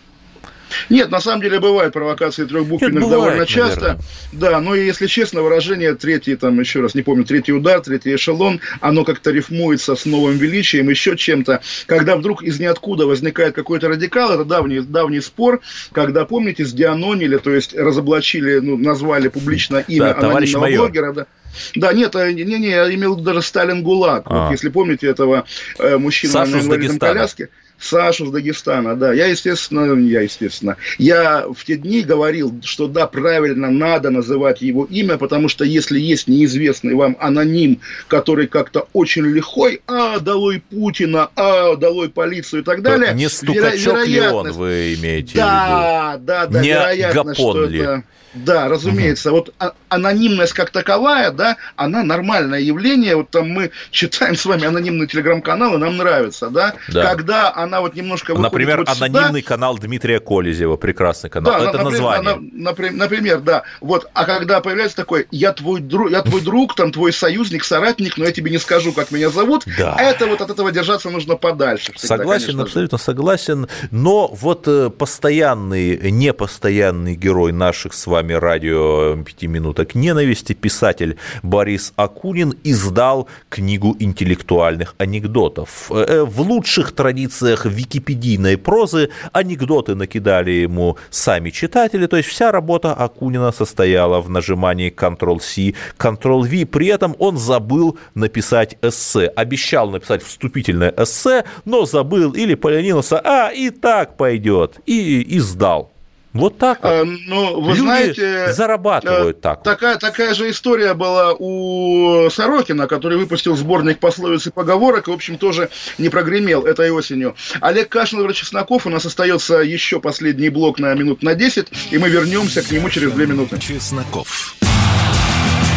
[0.89, 3.81] Нет, на самом деле бывают провокации трехбуквенных Нет, бывает, довольно часто.
[3.81, 4.05] наверное.
[4.33, 8.61] Да, но если честно, выражение третий, там, еще раз, не помню, третий удар, третий эшелон,
[8.81, 11.61] оно как-то рифмуется с новым величием, еще чем-то.
[11.87, 15.61] Когда вдруг из ниоткуда возникает какой-то радикал, это давний, давний спор,
[15.93, 21.27] когда, помните, сдианонили, то есть разоблачили, ну, назвали публично имя Да, анонимного блогера, да.
[21.75, 24.23] Да, нет, а, не, не, я имел даже Сталин ГУЛАГ.
[24.27, 24.45] А.
[24.45, 25.47] Вот если помните этого
[25.79, 27.49] э, мужчину Сашу на с инвалидном коляске.
[27.81, 29.13] Сашу с Дагестана, да.
[29.13, 34.85] Я, естественно, я, естественно, я в те дни говорил, что да, правильно надо называть его
[34.85, 41.31] имя, потому что если есть неизвестный вам аноним, который как-то очень лихой, а, долой Путина,
[41.37, 43.15] а, долой полицию и так далее.
[43.15, 47.81] Не стукачок ли он, вы имеете в да, да, да, Не вероятно, что Гапон ли?
[47.81, 48.05] это...
[48.35, 49.31] Да, разумеется.
[49.33, 53.17] Вот а- анонимность как таковая, да, она нормальное явление.
[53.17, 56.75] Вот там мы читаем с вами анонимные телеграм-каналы, нам нравится, да.
[56.89, 57.07] Да.
[57.07, 61.53] Когда она вот немножко выходит Например, вот сюда- анонимный канал Дмитрия Колезева, прекрасный канал.
[61.53, 62.37] да, это на- например, название.
[62.53, 63.65] на- напри- например, да.
[63.81, 68.17] Вот, а когда появляется такой, я твой друг, я твой друг, там твой союзник, соратник,
[68.17, 69.65] но я тебе не скажу, как меня зовут.
[69.79, 69.97] Да.
[69.99, 71.93] Это вот от этого держаться нужно подальше.
[71.95, 72.67] всегда, Согласен, конечно же.
[72.69, 73.69] абсолютно согласен.
[73.91, 81.93] Но вот э, постоянный, непостоянный герой наших с вами радио «Пяти минуток ненависти», писатель Борис
[81.97, 85.91] Акунин, издал книгу интеллектуальных анекдотов.
[85.91, 92.93] Э, В лучших традициях википедийной прозы анекдоты накидали ему сами читатели, то есть вся работа
[92.93, 100.95] Акунина состояла в нажимании Ctrl-C, Ctrl-V, при этом он забыл написать эссе, обещал написать вступительное
[100.97, 105.90] эссе, но забыл или поленился, а и так пойдет, и, и сдал.
[106.33, 106.89] Вот так вот.
[106.89, 109.65] А, ну, вы Люди знаете, зарабатывают э, так вот.
[109.65, 115.15] Такая, такая же история была у Сорокина, который выпустил сборник пословиц и поговорок, и, в
[115.15, 117.35] общем, тоже не прогремел этой осенью.
[117.61, 121.99] Олег Кашин, Владимир Чесноков, у нас остается еще последний блок на минут на 10, и
[121.99, 123.59] мы вернемся к нему через две минуты.
[123.59, 124.55] Чесноков.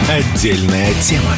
[0.07, 1.35] Отдельная тема.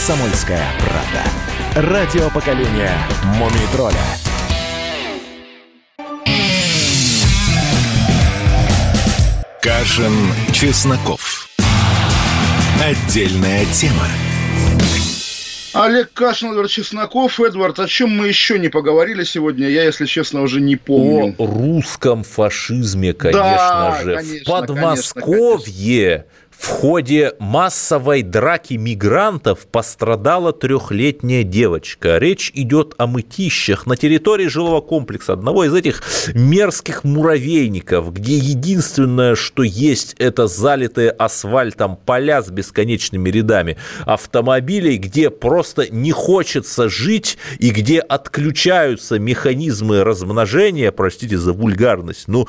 [0.00, 1.90] Комсомольская правда.
[1.92, 2.90] Радио поколения
[3.36, 3.98] Мумий тролля.
[9.60, 10.14] Кашин,
[10.54, 11.50] Чесноков.
[12.82, 14.06] Отдельная тема.
[15.74, 17.38] Олег Кашин, Эдвард Чесноков.
[17.38, 21.34] Эдвард, о чем мы еще не поговорили сегодня, я, если честно, уже не помню.
[21.36, 24.16] О русском фашизме, конечно Да, же.
[24.16, 26.24] конечно, в Подмосковье
[26.60, 32.18] в ходе массовой драки мигрантов пострадала трехлетняя девочка.
[32.18, 36.02] Речь идет о мытищах на территории жилого комплекса, одного из этих
[36.34, 45.30] мерзких муравейников, где единственное, что есть, это залитые асфальтом поля с бесконечными рядами автомобилей, где
[45.30, 52.46] просто не хочется жить и где отключаются механизмы размножения, простите за вульгарность, ну,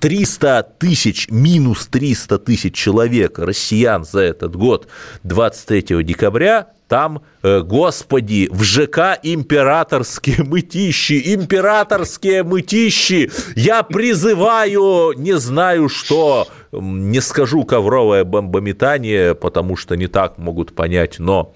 [0.00, 4.88] 300 тысяч, минус 300 тысяч человек, россиян за этот год,
[5.22, 15.88] 23 декабря, там, э, господи, в ЖК императорские мытищи, императорские мытищи, я призываю, не знаю
[15.88, 16.46] что,
[16.80, 21.54] не скажу ковровое бомбометание, потому что не так могут понять, но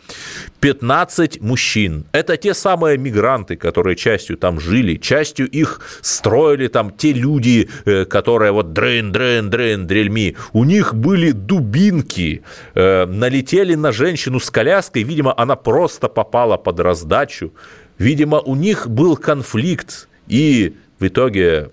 [0.60, 7.12] 15 мужчин, это те самые мигранты, которые частью там жили, частью их строили там те
[7.12, 12.42] люди, э, которые вот дрын, дрын, дрын, дрельми, у них были дубинки,
[12.74, 17.52] э, налетели на женщину с коляской, видимо, она просто попала под раздачу,
[17.98, 21.70] видимо, у них был конфликт, и в итоге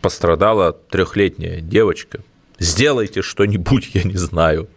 [0.00, 2.20] пострадала трехлетняя девочка.
[2.58, 4.68] Сделайте что-нибудь, я не знаю.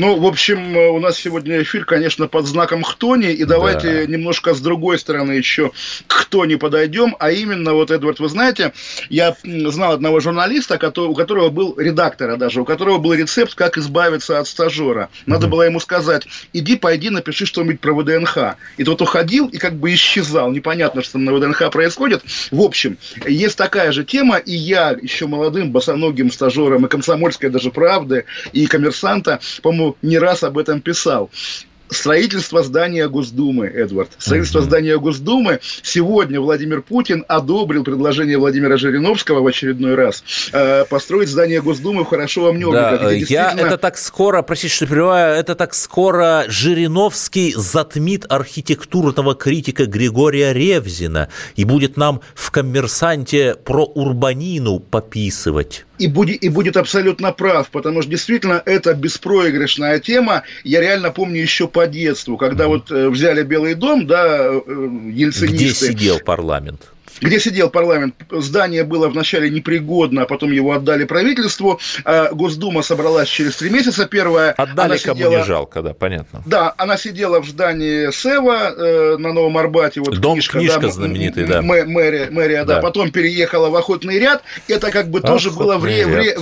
[0.00, 4.06] Ну, в общем, э, у нас сегодня эфир, конечно, под знаком «Хтони», и давайте Да.
[4.06, 5.72] немножко с другой стороны еще
[6.06, 8.72] к «Хтони» подойдем, а именно, вот, Эдвард, вы знаете,
[9.10, 14.38] я знал одного журналиста, у которого был редактора даже, у которого был рецепт, как избавиться
[14.38, 15.10] от стажера.
[15.26, 18.56] Надо было ему сказать, иди, пойди, напиши что-нибудь про ВДНХ.
[18.78, 22.22] И тот уходил и как бы исчезал, непонятно, что на ВДНХ происходит.
[22.50, 22.96] В общем,
[23.26, 28.24] есть такая же тема, и я еще молодым босоногим стажером и комсомольской даже правды,
[28.54, 31.30] и коммерсанта, по-моему, не раз об этом писал.
[31.90, 34.10] Строительство здания Госдумы, Эдвард.
[34.18, 35.60] Строительство здания Госдумы.
[35.82, 40.22] Сегодня Владимир Путин одобрил предложение Владимира Жириновского в очередной раз
[40.52, 45.34] э, построить здание Госдумы в Хорошо Да, где я это так скоро, простите, что перебиваю,
[45.34, 53.84] это так скоро Жириновский затмит архитектурного критика Григория Ревзина и будет нам в коммерсанте про
[53.84, 55.84] урбанину пописывать.
[56.00, 60.42] и будет, и будет абсолютно прав, потому что действительно это беспроигрышная тема.
[60.64, 65.24] Я реально помню еще по детству, когда вот э, взяли Белый дом, да, э, Где
[65.24, 65.86] ельцинисты.
[65.88, 66.82] сидел парламент?
[67.22, 68.14] где сидел парламент.
[68.30, 71.78] Здание было вначале непригодно, а потом его отдали правительству.
[72.06, 74.06] А Госдума собралась через три месяца.
[74.06, 76.42] Первая Отдали она кому сидела- не жалко, да, понятно.
[76.46, 80.00] Да, она сидела в здании Сева э, на Новом Арбате.
[80.00, 81.60] Вот Дом книжка, книжка да, знаменитый, да.
[81.60, 82.76] мэ- Мэрия, мэрия, да.
[82.76, 82.80] Да.
[82.80, 84.42] Потом переехала в охотный ряд.
[84.66, 86.22] Это как бы тоже было Охотный время...
[86.22, 86.38] ряд.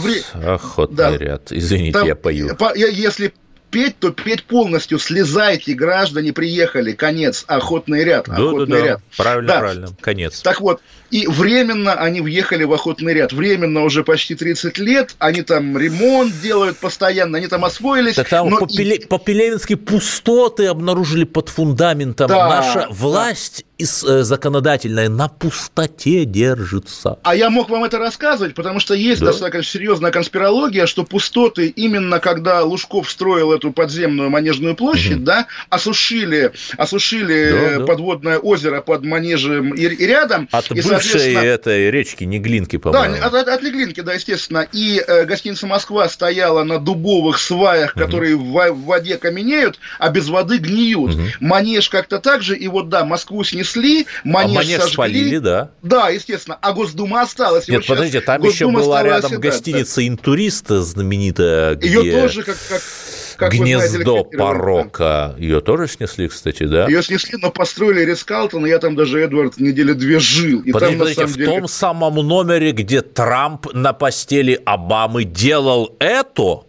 [0.46, 1.16] Охотный Да.
[1.16, 1.50] ряд.
[1.50, 2.54] Извините, Там, я пою.
[2.54, 3.32] по- Если
[3.70, 4.98] петь, то петь полностью.
[4.98, 6.92] Слезайте, граждане приехали.
[6.92, 7.44] Конец.
[7.46, 8.26] Охотный ряд.
[8.26, 8.84] Да, охотный да, да.
[8.86, 9.00] ряд.
[9.16, 9.58] Правильно, Да.
[9.60, 9.88] правильно.
[10.00, 10.40] Конец.
[10.40, 10.80] Так вот,
[11.10, 13.32] и временно они въехали в охотный ряд.
[13.32, 15.14] Временно уже почти 30 лет.
[15.18, 17.38] Они там ремонт делают постоянно.
[17.38, 18.14] Они там освоились.
[18.14, 22.28] Так там но по, и- Пеле- по Пелевински пустоты обнаружили под фундаментом.
[22.28, 22.88] Да, Наша да.
[22.90, 27.18] власть из- э, законодательная на пустоте держится.
[27.22, 29.26] А я мог вам это рассказывать, потому что есть Да.
[29.26, 36.52] достаточно серьезная конспирология, что пустоты именно когда Лужков строил эту подземную манежную площадь, да, осушили,
[36.76, 37.84] осушили Да, да.
[37.86, 40.48] подводное озеро под манежем и, и рядом.
[40.50, 43.16] От и, бывшей этой речки Неглинки, Да, по-моему.
[43.24, 44.66] от, от- от Леглинки, да, естественно.
[44.72, 48.42] И э, гостиница Москва стояла на дубовых сваях, которые в,
[48.72, 51.16] в воде каменеют, а без воды гниют.
[51.40, 54.92] Манеж как-то так же, и вот да, Москву снесли, а манеж, манеж сожгли.
[54.92, 55.70] спалили, да.
[55.82, 56.58] Да, естественно.
[56.60, 57.68] А Госдума осталась.
[57.68, 61.86] Нет, вот подождите, там еще была рядом гостиница «Интурист» знаменитая, да.
[61.86, 62.82] Ее где тоже как, как,
[63.38, 64.44] как вы знаете, гнездо ликвидировали, да.
[64.44, 65.34] порока.
[65.38, 66.86] Ее тоже снесли, кстати, да?
[66.86, 70.60] Ее снесли, но построили Рискалтон, и я там даже, Эдвард, недели две жил.
[70.62, 71.60] И Подождите, там, подождите, в деле...
[71.60, 76.64] том самом номере, где Трамп на постели Обамы делал это?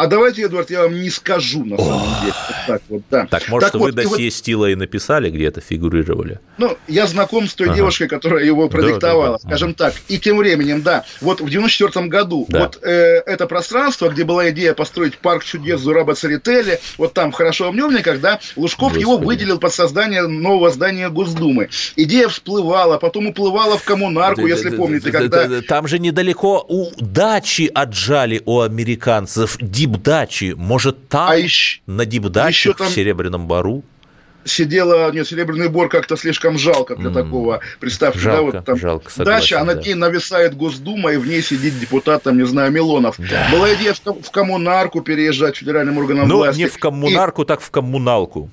[0.00, 2.32] А давайте, Эдвард, я вам не скажу, на самом деле.
[2.32, 3.26] Вот так вот, да.
[3.30, 6.40] Так, может, Так вы вот, и вот- досье Стила и написали, где это фигурировали?
[6.56, 7.76] Ну, я знаком с той Ага.
[7.76, 9.48] девушкой, которая его продиктовала, да, да.
[9.50, 9.92] скажем так.
[10.08, 12.60] И тем временем, да, вот в 94 году, Да.
[12.60, 17.34] вот э, это пространство, где была идея построить парк чудес Зураба Церетели, вот там в
[17.34, 19.26] хорошо обнемниках, да, Лужков его Господи.
[19.26, 21.68] выделил под создание нового здания Госдумы.
[21.96, 25.42] Идея всплывала, потом уплывала в коммунарку, если Да, помните, да, когда...
[25.46, 29.56] да, да, Там же недалеко у дачи отжали у американцев,
[29.90, 30.54] дипдачи.
[30.56, 33.82] Может, там А ещё- на дипдачах ещё там- в Серебряном Бару?
[34.42, 37.14] сидела, нет, Серебряный Бор как-то слишком жалко для М.
[37.14, 37.60] такого.
[37.78, 39.82] Представьте, да, Жалко, вот там жалко, согласен, дача, а над да.
[39.82, 43.18] ней нависает Госдума, и в ней сидит депутат, там, не знаю, Милонов.
[43.52, 46.58] Была идея в, ком- в коммунарку переезжать федеральным органам Ну, власти.
[46.60, 48.50] не в коммунарку, так в коммуналку.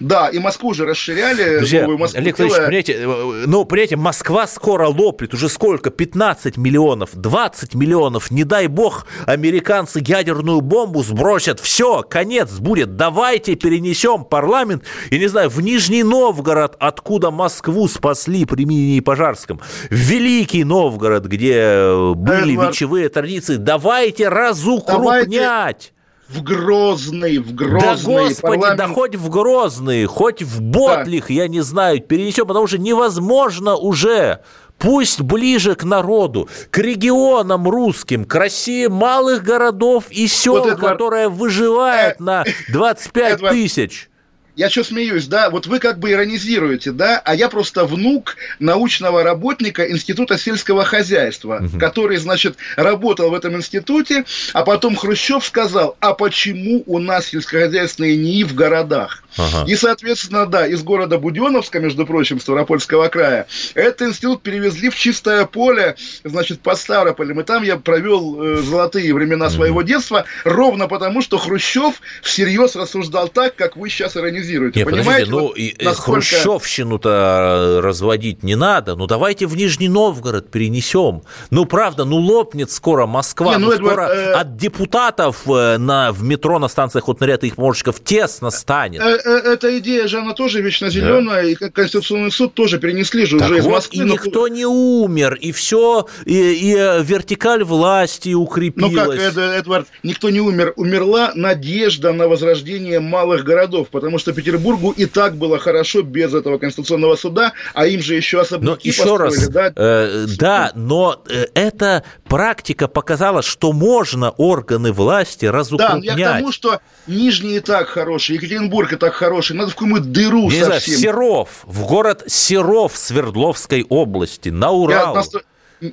[0.00, 4.46] Да, и Москву же расширяли, Друзья, новую Москву Олег Владимирович, понимаете, э, ну, понимаете, Москва
[4.46, 5.90] скоро лопнет, уже сколько?
[5.90, 13.54] 15 миллионов, 20 миллионов, не дай бог, американцы ядерную бомбу сбросят, все, конец будет, давайте
[13.54, 19.60] перенесем парламент, я не знаю, в Нижний Новгород, откуда Москву спасли при Минине и Пожарском,
[19.90, 22.70] в Великий Новгород, где э, были Эдвард.
[22.70, 25.92] вечевые традиции, давайте разукрупнять.
[26.32, 28.28] В Грозный, в Да Грозный.
[28.28, 32.78] господи, да парламент- хоть в Грозный, хоть в Ботлих, я не знаю, перенесем, потому что
[32.78, 34.40] невозможно уже.
[34.78, 40.80] Пусть ближе к народу, к регионам русским, к России малых городов и сел, Вот, Эдвард,
[40.80, 44.10] которая выживает э, на 25 Эдвард, тысяч.
[44.54, 45.48] Я что смеюсь, да?
[45.48, 47.20] Вот вы как бы иронизируете, да?
[47.24, 54.24] А я просто внук научного работника Института сельского хозяйства, который, значит, работал в этом институте,
[54.52, 59.24] а потом Хрущев сказал, а почему у нас сельскохозяйственные НИИ в городах?
[59.36, 59.64] Ага.
[59.66, 65.44] И, соответственно, да, из города Буденовска, между прочим, Ставропольского края, этот институт перевезли в чистое
[65.46, 67.40] поле, значит, под Ставрополем.
[67.40, 73.28] И там я провел э, золотые времена своего детства, ровно потому, что Хрущев всерьез рассуждал
[73.28, 74.42] так, как вы сейчас иронизируете.
[74.42, 74.78] анализируете.
[74.80, 78.96] Не, Понимаете, подождите, ну вот и, э, насколько- хрущевщину-то разводить не надо.
[78.96, 81.22] Ну давайте в Нижний Новгород перенесем.
[81.50, 83.52] Ну правда, ну лопнет скоро Москва.
[83.52, 87.20] Не, ну, ну, Эдвард, скоро э, от депутатов э, на, в метро на станциях от
[87.20, 89.00] наряда их помощников тесно станет.
[89.02, 93.38] Э, Эта идея же, она тоже вечно зеленая, и как Конституционный суд тоже перенесли же
[93.38, 93.98] Так уже из вот, Москвы.
[94.02, 99.18] и но- никто не умер, и все, и, и, э, вертикаль власти Ну укрепилась.
[99.20, 100.72] как, Эд- Эдвард, никто не умер.
[100.76, 106.58] Умерла надежда на возрождение малых городов, потому что Петербургу и так было хорошо без этого
[106.58, 109.72] Конституционного суда, а им же еще Но особняки еще раз, да?
[109.74, 116.18] э, да, но э, эта практика показала, что можно органы власти Да, разукрупнять.
[116.18, 120.12] я к тому, что Нижний и так хороший, Екатеринбург и так хороший, надо в какую-нибудь
[120.12, 120.98] дыру Не знаю, совсем.
[121.00, 125.12] Серов, в город Серов Свердловской области, на Я Урал.
[125.14, 125.42] просто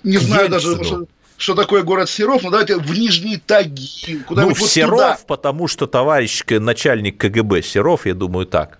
[0.03, 0.83] не знаю К даже, Ельцину.
[0.85, 1.05] что,
[1.37, 5.19] что такое город Серов, но давайте в Нижний Тагил, Ну, куда-нибудь в вот Серов, туда.
[5.27, 8.78] потому что товарищ начальник КГБ Серов, я думаю, так.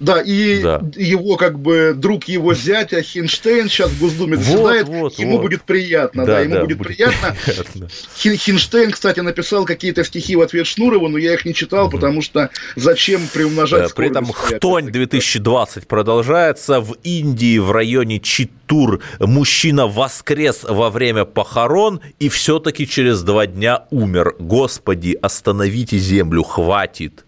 [0.00, 0.82] Да, и Да.
[0.96, 5.42] его как бы друг его зятя Хинштейн сейчас в Госдуме Вот, заседает, вот, ему вот.
[5.42, 7.36] будет приятно, да, ему будет, приятно.
[7.44, 7.88] приятно.
[8.16, 12.20] Хин- Хинштейн, кстати, написал какие-то стихи в ответ Шнурову, но я их не читал, потому
[12.22, 14.26] что зачем приумножать Э, При этом?
[14.32, 16.80] Хтонь 2020 продолжается.
[16.80, 23.84] В Индии в районе Читтур мужчина воскрес во время похорон и все-таки через два дня
[23.90, 24.34] умер.
[24.38, 27.24] Господи, остановите землю, хватит.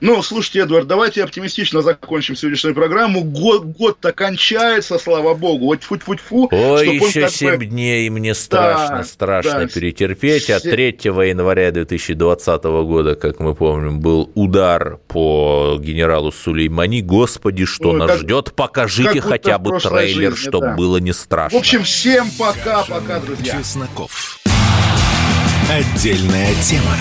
[0.00, 3.24] Ну, слушайте, Эдвард, давайте оптимистично закончим сегодняшнюю программу.
[3.24, 5.64] Год, год-то кончается, слава богу.
[5.66, 6.48] Вот фу-фу-фу.
[6.52, 9.66] Ой, чтоб он еще как бы- 7 дней, и мне страшно, Да, страшно да.
[9.66, 10.50] перетерпеть.
[10.50, 17.02] А Все- 3 января 2020 года, как мы помним, был удар по генералу Сулеймани.
[17.02, 18.52] Господи, что Ой, нас как- ждет?
[18.54, 20.74] Покажите как хотя в бы трейлер, жизни, чтобы да.
[20.76, 21.58] было не В страшно.
[21.58, 23.58] общем, всем пока-пока, друзья.
[23.58, 24.38] Чесноков.
[25.68, 26.94] Отдельная тема.